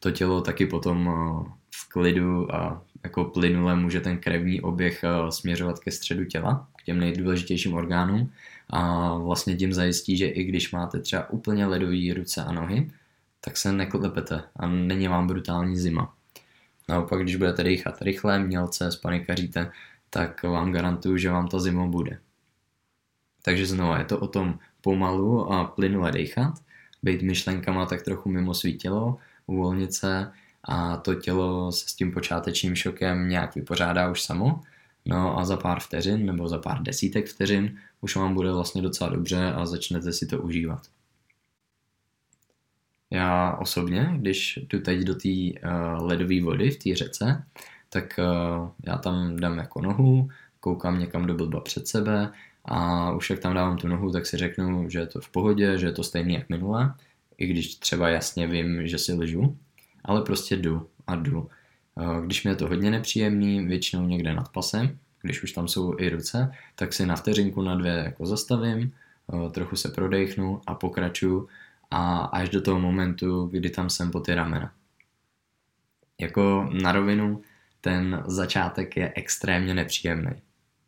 [0.00, 5.32] To tělo taky potom eh, v klidu a jako plynule může ten krevní oběh eh,
[5.32, 8.32] směřovat ke středu těla, k těm nejdůležitějším orgánům
[8.70, 12.90] a vlastně tím zajistí, že i když máte třeba úplně ledové ruce a nohy,
[13.40, 16.14] tak se neklepete a není vám brutální zima.
[16.90, 19.70] Naopak, když budete dýchat rychle, mělce, spanikaříte,
[20.10, 22.18] tak vám garantuju, že vám to zimou bude.
[23.42, 26.54] Takže znovu je to o tom pomalu a plynule dýchat,
[27.02, 30.32] být myšlenkama tak trochu mimo svý tělo, uvolnit se
[30.64, 34.60] a to tělo se s tím počátečním šokem nějak vypořádá už samo.
[35.06, 39.10] No a za pár vteřin nebo za pár desítek vteřin už vám bude vlastně docela
[39.10, 40.82] dobře a začnete si to užívat.
[43.10, 47.44] Já osobně, když jdu teď do té uh, ledové vody v té řece,
[47.88, 50.28] tak uh, já tam dám jako nohu,
[50.60, 52.32] koukám někam do blba před sebe
[52.64, 55.78] a už jak tam dávám tu nohu, tak si řeknu, že je to v pohodě,
[55.78, 56.94] že je to stejný jak minule,
[57.38, 59.56] i když třeba jasně vím, že si ležu,
[60.04, 61.48] ale prostě jdu a jdu.
[61.94, 65.94] Uh, když mi je to hodně nepříjemný, většinou někde nad pasem, když už tam jsou
[65.98, 68.92] i ruce, tak si na vteřinku na dvě jako zastavím,
[69.50, 71.48] trochu se prodechnu a pokračuju
[71.90, 74.72] a až do toho momentu, kdy tam jsem po ty ramena.
[76.20, 77.42] Jako na rovinu,
[77.80, 80.30] ten začátek je extrémně nepříjemný.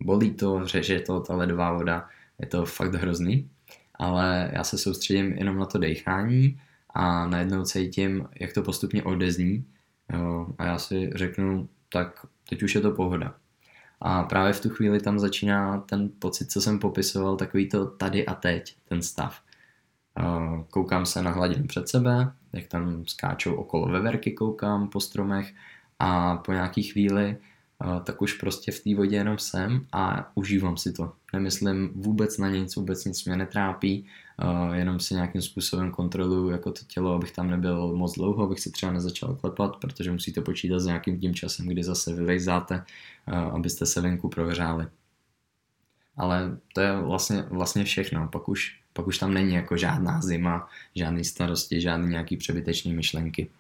[0.00, 3.50] Bolí to, řeže to, ta ledová voda, je to fakt hrozný,
[3.94, 6.61] ale já se soustředím jenom na to dechání
[6.94, 9.64] a najednou cítím, jak to postupně odezní
[10.12, 13.34] jo, a já si řeknu, tak teď už je to pohoda.
[14.00, 18.26] A právě v tu chvíli tam začíná ten pocit, co jsem popisoval, takový to tady
[18.26, 19.42] a teď, ten stav.
[20.70, 25.54] Koukám se na hladinu před sebe, jak tam skáčou okolo veverky, koukám po stromech
[25.98, 27.36] a po nějaký chvíli
[28.04, 31.12] tak už prostě v té vodě jenom jsem a užívám si to.
[31.32, 34.06] Nemyslím vůbec na nic, vůbec nic mě netrápí,
[34.72, 38.70] jenom si nějakým způsobem kontroluju jako to tělo, abych tam nebyl moc dlouho, abych si
[38.70, 42.84] třeba nezačal klepat, protože musíte počítat s nějakým tím časem, kdy zase vylejzáte,
[43.26, 44.86] abyste se venku prohřáli.
[46.16, 50.68] Ale to je vlastně, vlastně všechno, pak už, pak už tam není jako žádná zima,
[50.95, 53.51] žádný starosti, žádný nějaký přebytečný myšlenky.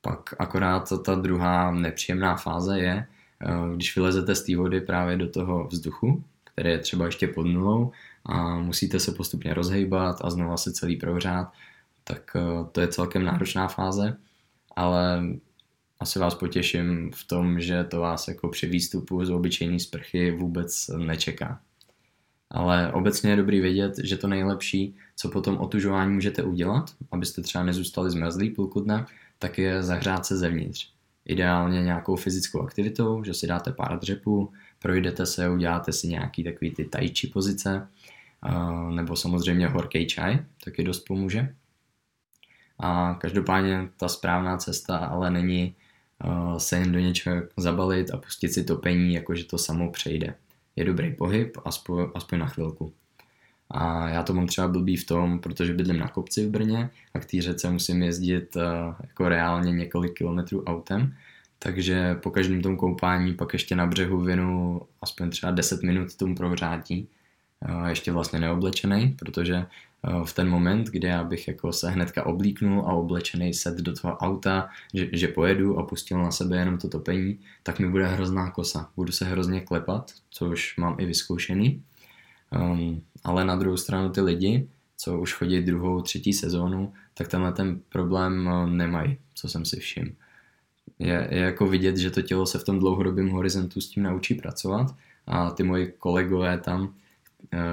[0.00, 3.06] Pak akorát ta druhá nepříjemná fáze je,
[3.40, 7.42] eh, když vylezete z té vody právě do toho vzduchu, který je třeba ještě pod
[7.42, 7.92] nulou
[8.24, 11.52] a musíte se postupně rozhejbat a znova se celý prohřát,
[12.04, 12.40] tak eh,
[12.72, 14.16] to je celkem náročná fáze,
[14.76, 15.22] ale
[16.00, 20.90] asi vás potěším v tom, že to vás jako při výstupu z obyčejné sprchy vůbec
[20.96, 21.60] nečeká.
[22.50, 27.42] Ale obecně je dobrý vědět, že to nejlepší, co po tom otužování můžete udělat, abyste
[27.42, 29.06] třeba nezůstali zmrzlí půlku dne,
[29.38, 30.92] tak je zahřát se zevnitř.
[31.24, 36.70] Ideálně nějakou fyzickou aktivitou, že si dáte pár dřepů, projdete se, uděláte si nějaký takový
[36.70, 37.88] ty tai pozice,
[38.90, 41.54] nebo samozřejmě horký čaj, taky dost pomůže.
[42.78, 45.74] A každopádně ta správná cesta ale není
[46.58, 50.34] se jen do něčeho zabalit a pustit si topení, jakože to samo přejde.
[50.76, 52.92] Je dobrý pohyb, aspoň, aspoň na chvilku.
[53.70, 57.18] A já to mám třeba blbý v tom, protože bydlím na kopci v Brně a
[57.18, 58.62] k té řece musím jezdit uh,
[59.00, 61.14] jako reálně několik kilometrů autem,
[61.58, 66.34] takže po každém tom koupání pak ještě na břehu věnu aspoň třeba 10 minut tomu
[66.34, 67.08] prohřátí,
[67.68, 69.66] uh, ještě vlastně neoblečený, protože
[70.24, 74.16] v ten moment, kdy já bych jako se hnedka oblíknul a oblečený set do toho
[74.16, 78.50] auta, že, že pojedu a pustil na sebe jenom to topení, tak mi bude hrozná
[78.50, 78.90] kosa.
[78.96, 81.82] Budu se hrozně klepat, což mám i vyzkoušený
[82.50, 87.52] Um, ale na druhou stranu ty lidi, co už chodí druhou, třetí sezónu, tak tenhle
[87.52, 90.10] ten problém uh, nemají, co jsem si všiml.
[90.98, 94.34] Je, je jako vidět, že to tělo se v tom dlouhodobém horizontu s tím naučí
[94.34, 94.94] pracovat
[95.26, 96.94] a ty moji kolegové tam,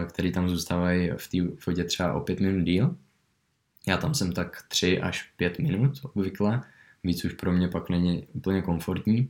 [0.09, 2.95] který tam zůstávají v té vodě třeba o pět minut díl,
[3.87, 6.61] já tam jsem tak tři až pět minut obvykle,
[7.03, 9.29] víc už pro mě pak není úplně komfortní,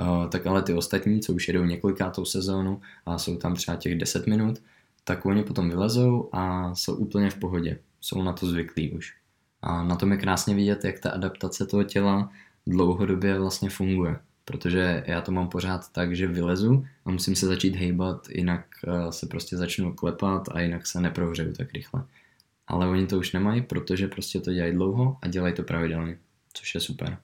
[0.00, 3.98] uh, tak ale ty ostatní, co už jedou několikátou sezónu a jsou tam třeba těch
[3.98, 4.62] 10 minut,
[5.04, 7.78] tak oni potom vylezou a jsou úplně v pohodě.
[8.00, 9.14] Jsou na to zvyklí už.
[9.62, 12.30] A na tom je krásně vidět, jak ta adaptace toho těla
[12.66, 14.16] dlouhodobě vlastně funguje.
[14.48, 19.12] Protože já to mám pořád tak, že vylezu a musím se začít hejbat, jinak eh,
[19.12, 22.04] se prostě začnu klepat a jinak se neprohřeju tak rychle.
[22.66, 26.18] Ale oni to už nemají, protože prostě to dělají dlouho a dělají to pravidelně,
[26.52, 27.18] což je super.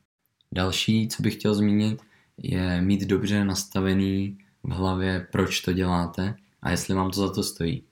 [0.53, 2.03] Další, co bych chtěl zmínit,
[2.39, 7.43] je mít dobře nastavený v hlavě, proč to děláte a jestli vám to za to
[7.43, 7.83] stojí.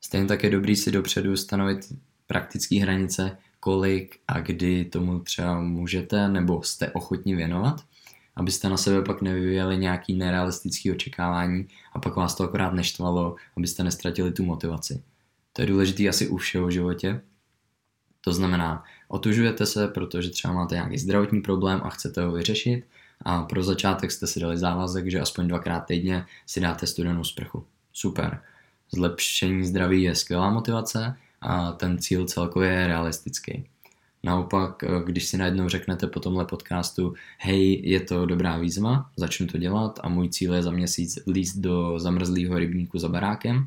[0.00, 1.92] Stejně tak je dobrý si dopředu stanovit
[2.26, 7.84] praktické hranice, kolik a kdy tomu třeba můžete nebo jste ochotní věnovat,
[8.40, 13.84] abyste na sebe pak nevyvíjeli nějaký nerealistický očekávání a pak vás to akorát neštvalo, abyste
[13.84, 15.02] nestratili tu motivaci.
[15.52, 17.20] To je důležité asi u všeho v životě.
[18.20, 22.84] To znamená, otužujete se, protože třeba máte nějaký zdravotní problém a chcete ho vyřešit
[23.22, 27.64] a pro začátek jste si dali závazek, že aspoň dvakrát týdně si dáte studenou sprchu
[27.92, 28.42] super.
[28.92, 33.64] Zlepšení zdraví je skvělá motivace a ten cíl celkově je realistický.
[34.22, 39.58] Naopak, když si najednou řeknete po tomhle podcastu, hej, je to dobrá výzva, začnu to
[39.58, 43.66] dělat a můj cíl je za měsíc líst do zamrzlého rybníku za barákem,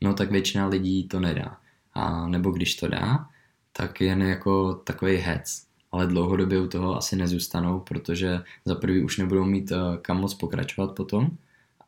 [0.00, 1.56] no tak většina lidí to nedá.
[1.94, 3.26] A nebo když to dá,
[3.72, 5.66] tak jen jako takový hec.
[5.92, 10.34] Ale dlouhodobě u toho asi nezůstanou, protože za prvý už nebudou mít eh, kam moc
[10.34, 11.30] pokračovat potom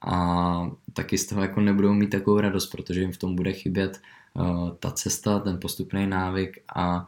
[0.07, 4.01] a taky z toho jako nebudou mít takovou radost, protože jim v tom bude chybět
[4.35, 7.07] uh, ta cesta, ten postupný návyk a,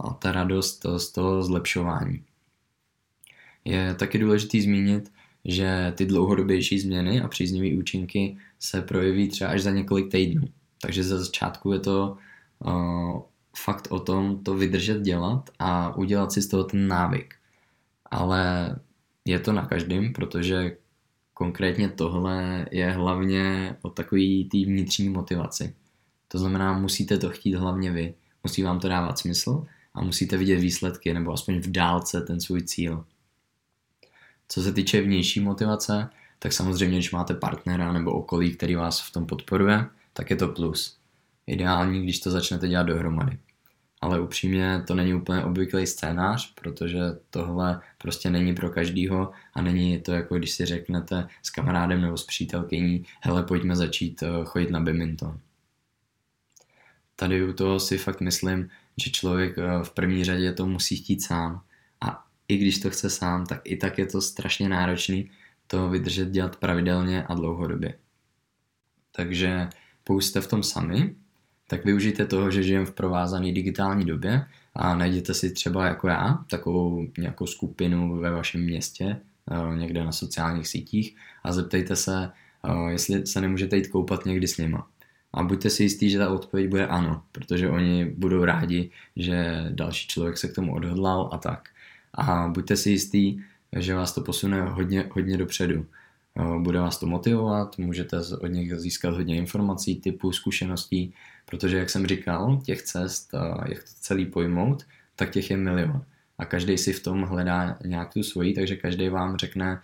[0.00, 2.24] a ta radost z toho zlepšování.
[3.64, 5.12] Je taky důležitý zmínit,
[5.44, 10.48] že ty dlouhodobější změny a příznivé účinky se projeví třeba až za několik týdnů.
[10.82, 12.16] Takže ze začátku je to
[12.58, 13.22] uh,
[13.56, 17.34] fakt o tom to vydržet dělat a udělat si z toho ten návyk.
[18.10, 18.76] Ale
[19.24, 20.76] je to na každém, protože
[21.40, 25.74] Konkrétně tohle je hlavně o takový té vnitřní motivaci.
[26.28, 28.14] To znamená, musíte to chtít hlavně vy.
[28.44, 32.62] Musí vám to dávat smysl a musíte vidět výsledky nebo aspoň v dálce ten svůj
[32.62, 33.04] cíl.
[34.48, 39.12] Co se týče vnější motivace, tak samozřejmě, když máte partnera nebo okolí, který vás v
[39.12, 40.96] tom podporuje, tak je to plus.
[41.46, 43.38] Ideální, když to začnete dělat dohromady.
[44.00, 50.00] Ale upřímně to není úplně obvyklý scénář, protože tohle prostě není pro každýho a není
[50.00, 54.70] to jako když si řeknete s kamarádem nebo s přítelkyní, hele pojďme začít eh, chodit
[54.70, 55.40] na badminton.
[57.20, 58.68] Tady u toho si fakt myslím,
[59.04, 61.60] že člověk eh, v první řadě to musí chtít sám.
[62.00, 65.30] A i když to chce sám, tak i tak je to strašně náročný
[65.66, 67.94] to vydržet dělat pravidelně a dlouhodobě.
[69.16, 69.68] Takže
[70.04, 71.14] pokud jste v tom sami,
[71.68, 76.44] tak využijte toho, že žijeme v provázané digitální době a najděte si třeba jako já
[76.50, 82.30] takovou nějakou skupinu ve vašem městě, eh, někde na sociálních sítích a zeptejte se,
[82.64, 84.88] eh, jestli se nemůžete jít koupat někdy s nima.
[85.32, 90.08] A buďte si jistí, že ta odpověď bude ano, protože oni budou rádi, že další
[90.08, 91.68] člověk se k tomu odhodlal a tak.
[92.14, 93.42] A buďte si jistí,
[93.78, 95.86] že vás to posune hodně, hodně dopředu.
[96.58, 101.14] Bude vás to motivovat, můžete od nich získat hodně informací, typů, zkušeností,
[101.46, 103.34] protože jak jsem říkal, těch cest,
[103.68, 106.04] jak to celý pojmout, tak těch je milion.
[106.38, 109.80] A každý si v tom hledá nějak tu svoji, takže každý vám řekne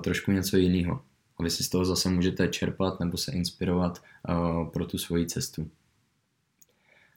[0.00, 1.00] trošku něco jiného.
[1.38, 4.02] A vy si z toho zase můžete čerpat nebo se inspirovat
[4.72, 5.70] pro tu svoji cestu.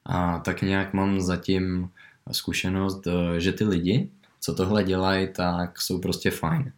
[0.06, 1.90] A tak nějak mám zatím
[2.32, 3.08] zkušenost,
[3.38, 4.10] že ty lidi,
[4.40, 6.74] co tohle dělají, tak jsou prostě fajn.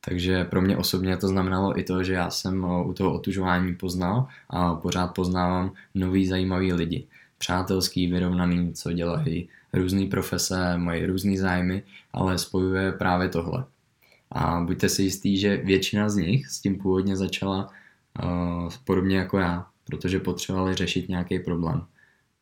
[0.00, 4.26] Takže pro mě osobně to znamenalo i to, že já jsem u toho otužování poznal
[4.50, 7.06] a pořád poznávám nový zajímavý lidi.
[7.38, 11.82] Přátelský, vyrovnaný, co dělají různé profese, mají různé zájmy,
[12.12, 13.64] ale spojuje právě tohle.
[14.30, 17.70] A buďte si jistí, že většina z nich s tím původně začala
[18.24, 21.86] uh, podobně jako já, protože potřebovali řešit nějaký problém.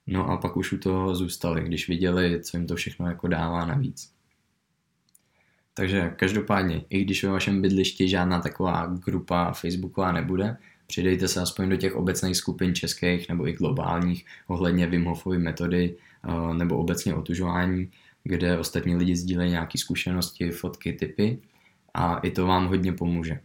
[0.07, 3.67] No a pak už u toho zůstali, když viděli, co jim to všechno jako dává
[3.67, 4.15] navíc.
[5.75, 10.57] Takže každopádně, i když ve vašem bydlišti žádná taková grupa facebooková nebude,
[10.87, 15.97] přidejte se aspoň do těch obecných skupin českých nebo i globálních ohledně Wim Hofovy metody
[16.25, 17.91] eh, nebo obecně otužování,
[18.25, 21.39] kde ostatní lidi sdílejí nějaké zkušenosti, fotky, typy
[21.95, 23.41] a i to vám hodně pomůže.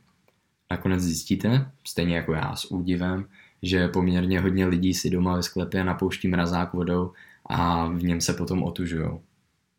[0.72, 3.26] Nakonec zjistíte, stejně jako já s údivem,
[3.62, 7.12] že poměrně hodně lidí si doma ve sklepě napouští mrazák vodou
[7.46, 9.22] a v něm se potom otužujou.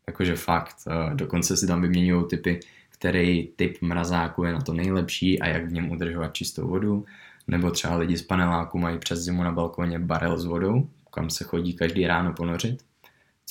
[0.07, 2.59] Jakože fakt, eh, dokonce si tam vyměňují typy,
[2.89, 7.05] který typ mrazáku je na to nejlepší a jak v něm udržovat čistou vodu.
[7.47, 11.43] Nebo třeba lidi z paneláku mají přes zimu na balkoně barel s vodou, kam se
[11.43, 12.83] chodí každý ráno ponořit.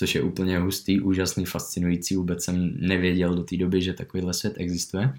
[0.01, 2.16] Což je úplně hustý, úžasný, fascinující.
[2.16, 5.14] Vůbec jsem nevěděl do té doby, že takovýhle svět existuje.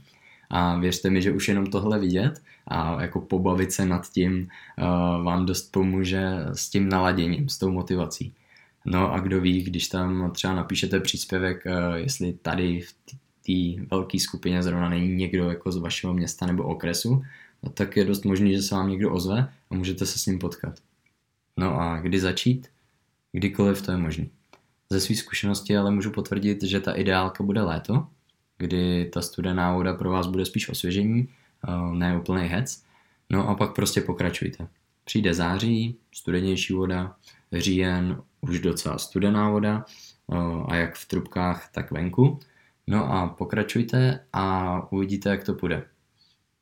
[0.50, 5.24] A věřte mi, že už jenom tohle vidět a jako pobavit se nad tím uh,
[5.26, 6.22] vám dost pomůže
[6.54, 8.34] s tím naladěním, s tou motivací.
[8.86, 12.94] No a kdo ví, když tam třeba napíšete příspěvek, uh, jestli tady v
[13.46, 17.24] té velké skupině zrovna není někdo jako z vašeho města nebo okresu,
[17.64, 20.40] no tak je dost možný, že se vám někdo ozve a můžete se s ním
[20.40, 20.80] potkat.
[21.58, 22.68] No a kdy začít?
[23.32, 24.41] Kdykoliv to je možné.
[24.92, 28.08] Ze své zkušenosti ale můžu potvrdit, že ta ideálka bude léto,
[28.58, 31.28] kdy ta studená voda pro vás bude spíš osvěžení,
[31.68, 32.84] eh, ne úplný hec.
[33.30, 34.68] No a pak prostě pokračujte.
[35.04, 37.16] Přijde září, studenější voda,
[37.54, 39.86] říjen, už docela studená voda
[40.32, 40.36] eh,
[40.68, 42.40] a jak v trubkách, tak venku.
[42.88, 45.84] No a pokračujte a uvidíte, jak to půjde.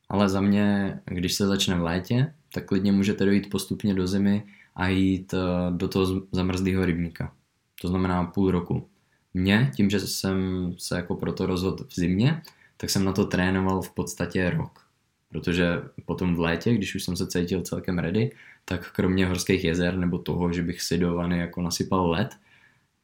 [0.09, 4.43] Ale za mě, když se začne v létě, tak klidně můžete dojít postupně do zimy
[4.75, 7.38] a jít eh, do toho zamrzlého rybníka.
[7.81, 8.89] To znamená půl roku.
[9.33, 10.37] Mě, tím, že jsem
[10.77, 12.41] se jako proto rozhodl v zimě,
[12.77, 14.85] tak jsem na to trénoval v podstatě rok.
[15.29, 18.31] Protože potom v létě, když už jsem se cítil celkem ready,
[18.65, 22.35] tak kromě horských jezer nebo toho, že bych si do vany jako nasypal led,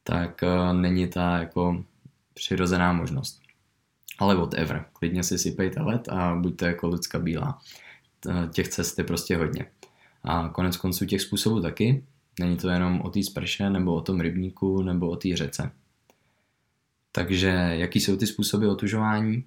[0.02, 1.84] tak uh, není ta jako
[2.34, 3.40] přirozená možnost.
[4.18, 7.58] Ale whatever, klidně si sypejte led a buďte jako lidská bílá.
[8.52, 9.66] Těch cest je prostě hodně.
[10.24, 12.04] A konec konců těch způsobů taky.
[12.40, 15.70] Není to jenom o té sprše, nebo o tom rybníku, nebo o té řece.
[17.12, 19.44] Takže jaký jsou ty způsoby otužování?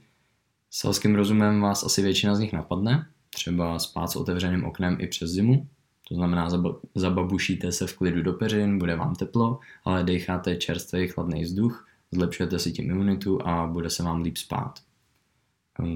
[0.71, 5.29] Selským rozumem vás asi většina z nich napadne, třeba spát s otevřeným oknem i přes
[5.29, 5.67] zimu,
[6.09, 6.49] to znamená
[6.95, 12.59] zababušíte se v klidu do peřin, bude vám teplo, ale decháte čerstvý chladný vzduch, zlepšujete
[12.59, 14.79] si tím imunitu a bude se vám líp spát.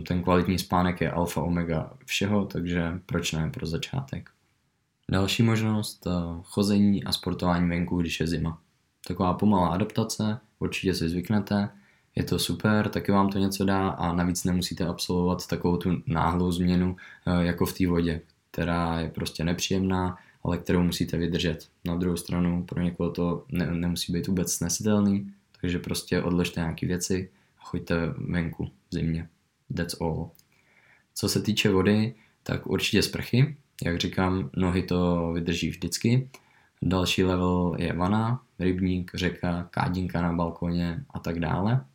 [0.08, 4.30] Ten kvalitní spánek je alfa omega všeho, takže proč ne pro začátek.
[5.14, 6.12] Další možnost, eh,
[6.44, 8.62] chození a sportování venku, když je zima.
[9.08, 11.70] Taková pomalá adaptace, určitě si zvyknete,
[12.16, 16.52] je to super, taky vám to něco dá a navíc nemusíte absolvovat takovou tu náhlou
[16.52, 16.96] změnu
[17.26, 21.68] eh, jako v té vodě, která je prostě nepříjemná ale kterou musíte vydržet.
[21.86, 26.88] Na druhou stranu pro někoho to ne, nemusí být vůbec snesitelný, takže prostě odložte nějaké
[26.88, 29.30] věci a choďte venku v zimě.
[29.78, 30.30] That's all.
[31.16, 33.56] Co se týče vody, tak určitě sprchy.
[33.86, 36.30] Jak říkám, nohy to vydrží vždycky.
[36.82, 41.86] Další level je vana, rybník, řeka, kádinka na balkoně a tak dále.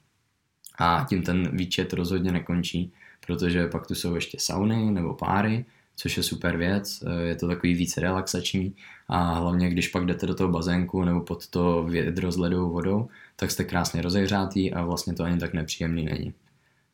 [0.79, 2.93] A tím ten výčet rozhodně nekončí,
[3.27, 5.65] protože pak tu jsou ještě sauny nebo páry,
[5.97, 8.75] což je super věc, je to takový více relaxační
[9.09, 13.09] a hlavně když pak jdete do toho bazénku nebo pod to vědro s ledovou vodou,
[13.37, 16.35] tak jste krásně rozehřátý a vlastně to ani tak nepříjemný není.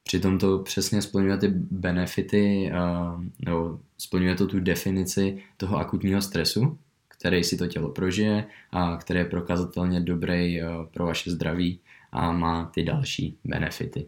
[0.04, 2.72] Přitom to přesně splňuje ty benefity,
[3.46, 6.78] nebo splňuje to tu definici toho akutního stresu,
[7.08, 10.60] který si to tělo prožije a který je prokazatelně dobrý
[10.92, 11.80] pro vaše zdraví
[12.12, 14.06] a má ty další benefity.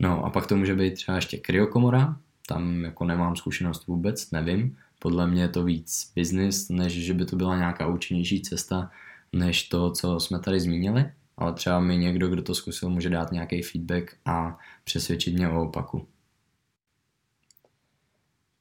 [0.00, 2.16] No a pak to může být třeba ještě kryokomora,
[2.46, 4.76] tam jako nemám zkušenost vůbec, nevím.
[4.98, 8.90] Podle mě je to víc business, než že by to byla nějaká účinnější cesta,
[9.32, 11.10] než to, co jsme tady zmínili.
[11.38, 15.62] Ale třeba mi někdo, kdo to zkusil, může dát nějaký feedback a přesvědčit mě o
[15.62, 16.08] opaku.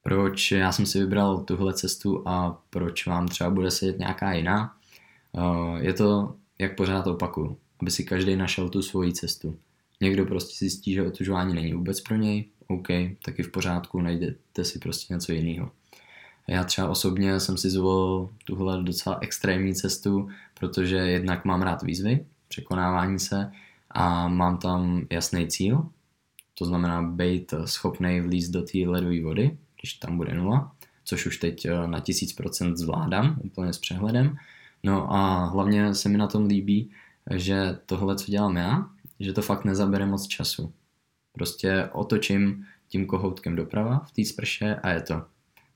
[0.01, 4.77] Proč já jsem si vybral tuhle cestu a proč vám třeba bude sedět nějaká jiná?
[5.37, 9.59] Eh, je to, jak pořád opakuju, aby si každý našel tu svoji cestu.
[10.01, 12.87] Někdo prostě zjistí, že otužování není vůbec pro něj, OK,
[13.25, 15.71] taky v pořádku, najdete si prostě něco jiného.
[16.47, 22.25] Já třeba osobně jsem si zvolil tuhle docela extrémní cestu, protože jednak mám rád výzvy,
[22.47, 23.51] překonávání se
[23.91, 25.89] a mám tam jasný cíl,
[26.53, 30.71] to znamená být schopný vlízt do té ledové vody, když tam bude nula,
[31.03, 34.37] což už teď eh, na 1000% zvládám úplně s přehledem.
[34.83, 36.91] No a hlavně se mi na tom líbí,
[37.35, 38.89] že tohle, co dělám já,
[39.19, 40.73] že to fakt nezabere moc času.
[41.31, 45.25] Prostě otočím tím kohoutkem doprava v té sprše a je to.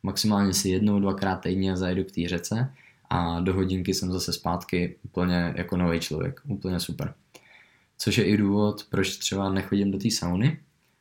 [0.04, 2.74] Maximálně si jednou, dvakrát týdně zajedu k té řece
[3.12, 6.42] a do hodinky jsem zase zpátky úplně jako nový člověk.
[6.48, 7.14] Úplně super.
[7.98, 10.60] Což je i důvod, proč třeba nechodím do té sauny,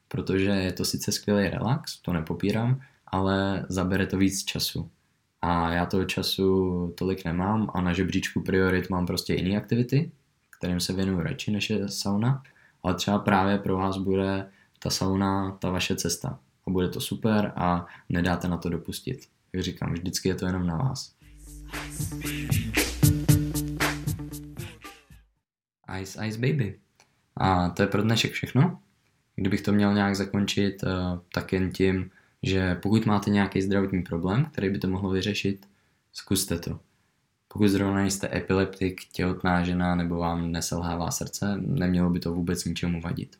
[0.08, 4.90] protože je to sice skvělý relax, to nepopírám, ale zabere to víc času.
[5.42, 10.10] A já toho času tolik nemám a na žebříčku priorit mám prostě jiné aktivity,
[10.58, 12.42] kterým se věnuju radši než je sauna,
[12.82, 16.38] ale třeba právě pro vás bude ta sauna ta vaše cesta.
[16.66, 19.28] A bude to super a nedáte na to dopustit.
[19.52, 21.19] Jak říkám, vždycky je to jenom na vás.
[26.00, 26.78] Ice Ice Baby.
[27.36, 28.80] A to je pro dnešek všechno.
[29.36, 30.88] Kdybych to měl nějak zakončit, eh,
[31.34, 32.10] tak jen tím,
[32.42, 35.66] že pokud máte nějaký zdravotní problém, který by to mohlo vyřešit,
[36.12, 36.80] zkuste to.
[37.48, 43.00] Pokud zrovna jste epileptik, těhotná žena nebo vám neselhává srdce, nemělo by to vůbec ničemu
[43.00, 43.36] vadit.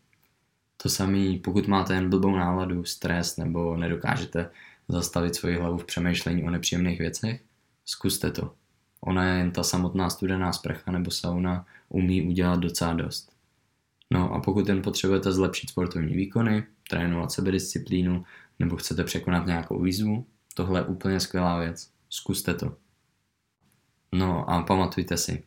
[0.83, 4.51] To samé, pokud máte jen blbou náladu, stres nebo nedokážete
[4.89, 7.41] zastavit svoji hlavu v přemýšlení o nepříjemných věcech,
[7.85, 8.55] zkuste to.
[9.01, 13.33] Ona je jen ta samotná studená sprcha nebo sauna umí udělat docela dost.
[14.11, 18.25] No a pokud jen potřebujete zlepšit sportovní výkony, trénovat sebedisciplínu
[18.59, 21.91] nebo chcete překonat nějakou výzvu, tohle je úplně skvělá věc.
[22.11, 22.77] Zkuste to.
[24.13, 25.43] No a pamatujte si,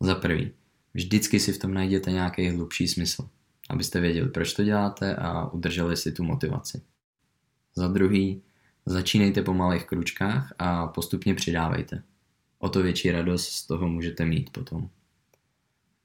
[0.00, 0.50] za prvý,
[0.94, 3.28] vždycky si v tom najděte nějaký hlubší smysl,
[3.70, 6.82] abyste věděli, proč to děláte a udrželi si tu motivaci.
[7.74, 8.42] Za druhý,
[8.86, 12.02] začínejte po malých kručkách a postupně přidávejte.
[12.58, 14.90] O to větší radost z toho můžete mít potom.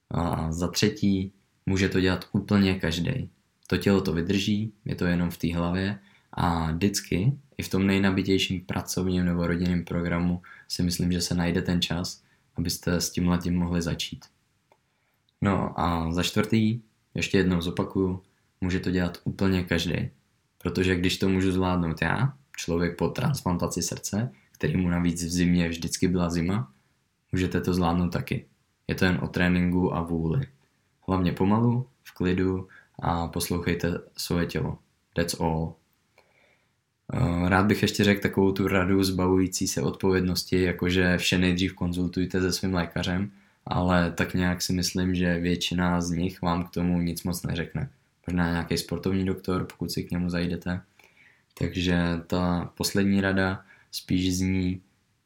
[0.10, 1.34] A za třetí,
[1.66, 3.30] může to dělat úplně každý.
[3.68, 6.00] To tělo to vydrží, je to jenom v té hlavě
[6.34, 11.62] a vždycky, i v tom nejnabitějším pracovním nebo rodinném programu, si myslím, že se najde
[11.62, 12.24] ten čas,
[12.56, 14.26] abyste s tím letím mohli začít.
[15.42, 16.82] No a za čtvrtý,
[17.14, 18.24] ještě jednou zopakuju,
[18.62, 20.10] může to dělat úplně každý.
[20.58, 25.70] Protože když to můžu zvládnout já, člověk po transplantaci srdce, který mu navíc v zimě
[25.70, 26.72] vždycky byla zima,
[27.32, 28.45] můžete to zvládnout taky.
[28.88, 30.41] Je to jen o tréninku a vůli.
[31.07, 32.68] Hlavně pomalu, v klidu
[32.99, 34.78] a poslouchejte svoje tělo.
[35.14, 35.74] That's all.
[37.14, 42.41] Eh, rád bych ještě řekl takovou tu radu zbavující se odpovědnosti, jakože vše nejdřív konzultujte
[42.41, 43.32] se svým lékařem,
[43.66, 47.89] ale tak nějak si myslím, že většina z nich vám k tomu nic moc neřekne.
[48.28, 50.82] Možná nějaký sportovní doktor, pokud si k němu zajdete.
[51.58, 54.82] Takže ta poslední rada spíš zní,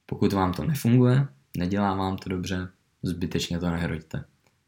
[0.06, 2.68] pokud vám to nefunguje, nedělá vám to dobře,
[3.04, 4.24] zbytečně to nehroďte.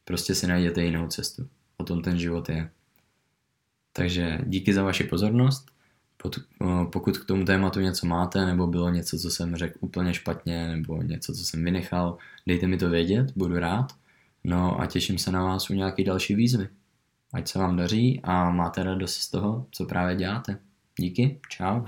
[0.05, 1.49] Prostě si najděte jinou cestu.
[1.77, 2.71] O tom ten život je.
[3.93, 5.71] Takže díky za vaši pozornost
[6.91, 11.01] pokud k tomu tématu něco máte, nebo bylo něco, co jsem řekl úplně špatně, nebo
[11.01, 13.95] něco, co jsem vynechal, dejte mi to vědět, budu rád.
[14.43, 16.67] No a těším se na vás u nějaké další výzvy.
[17.33, 20.59] Ať se vám daří a máte radost z toho, co právě děláte.
[20.99, 21.85] Díky, čau.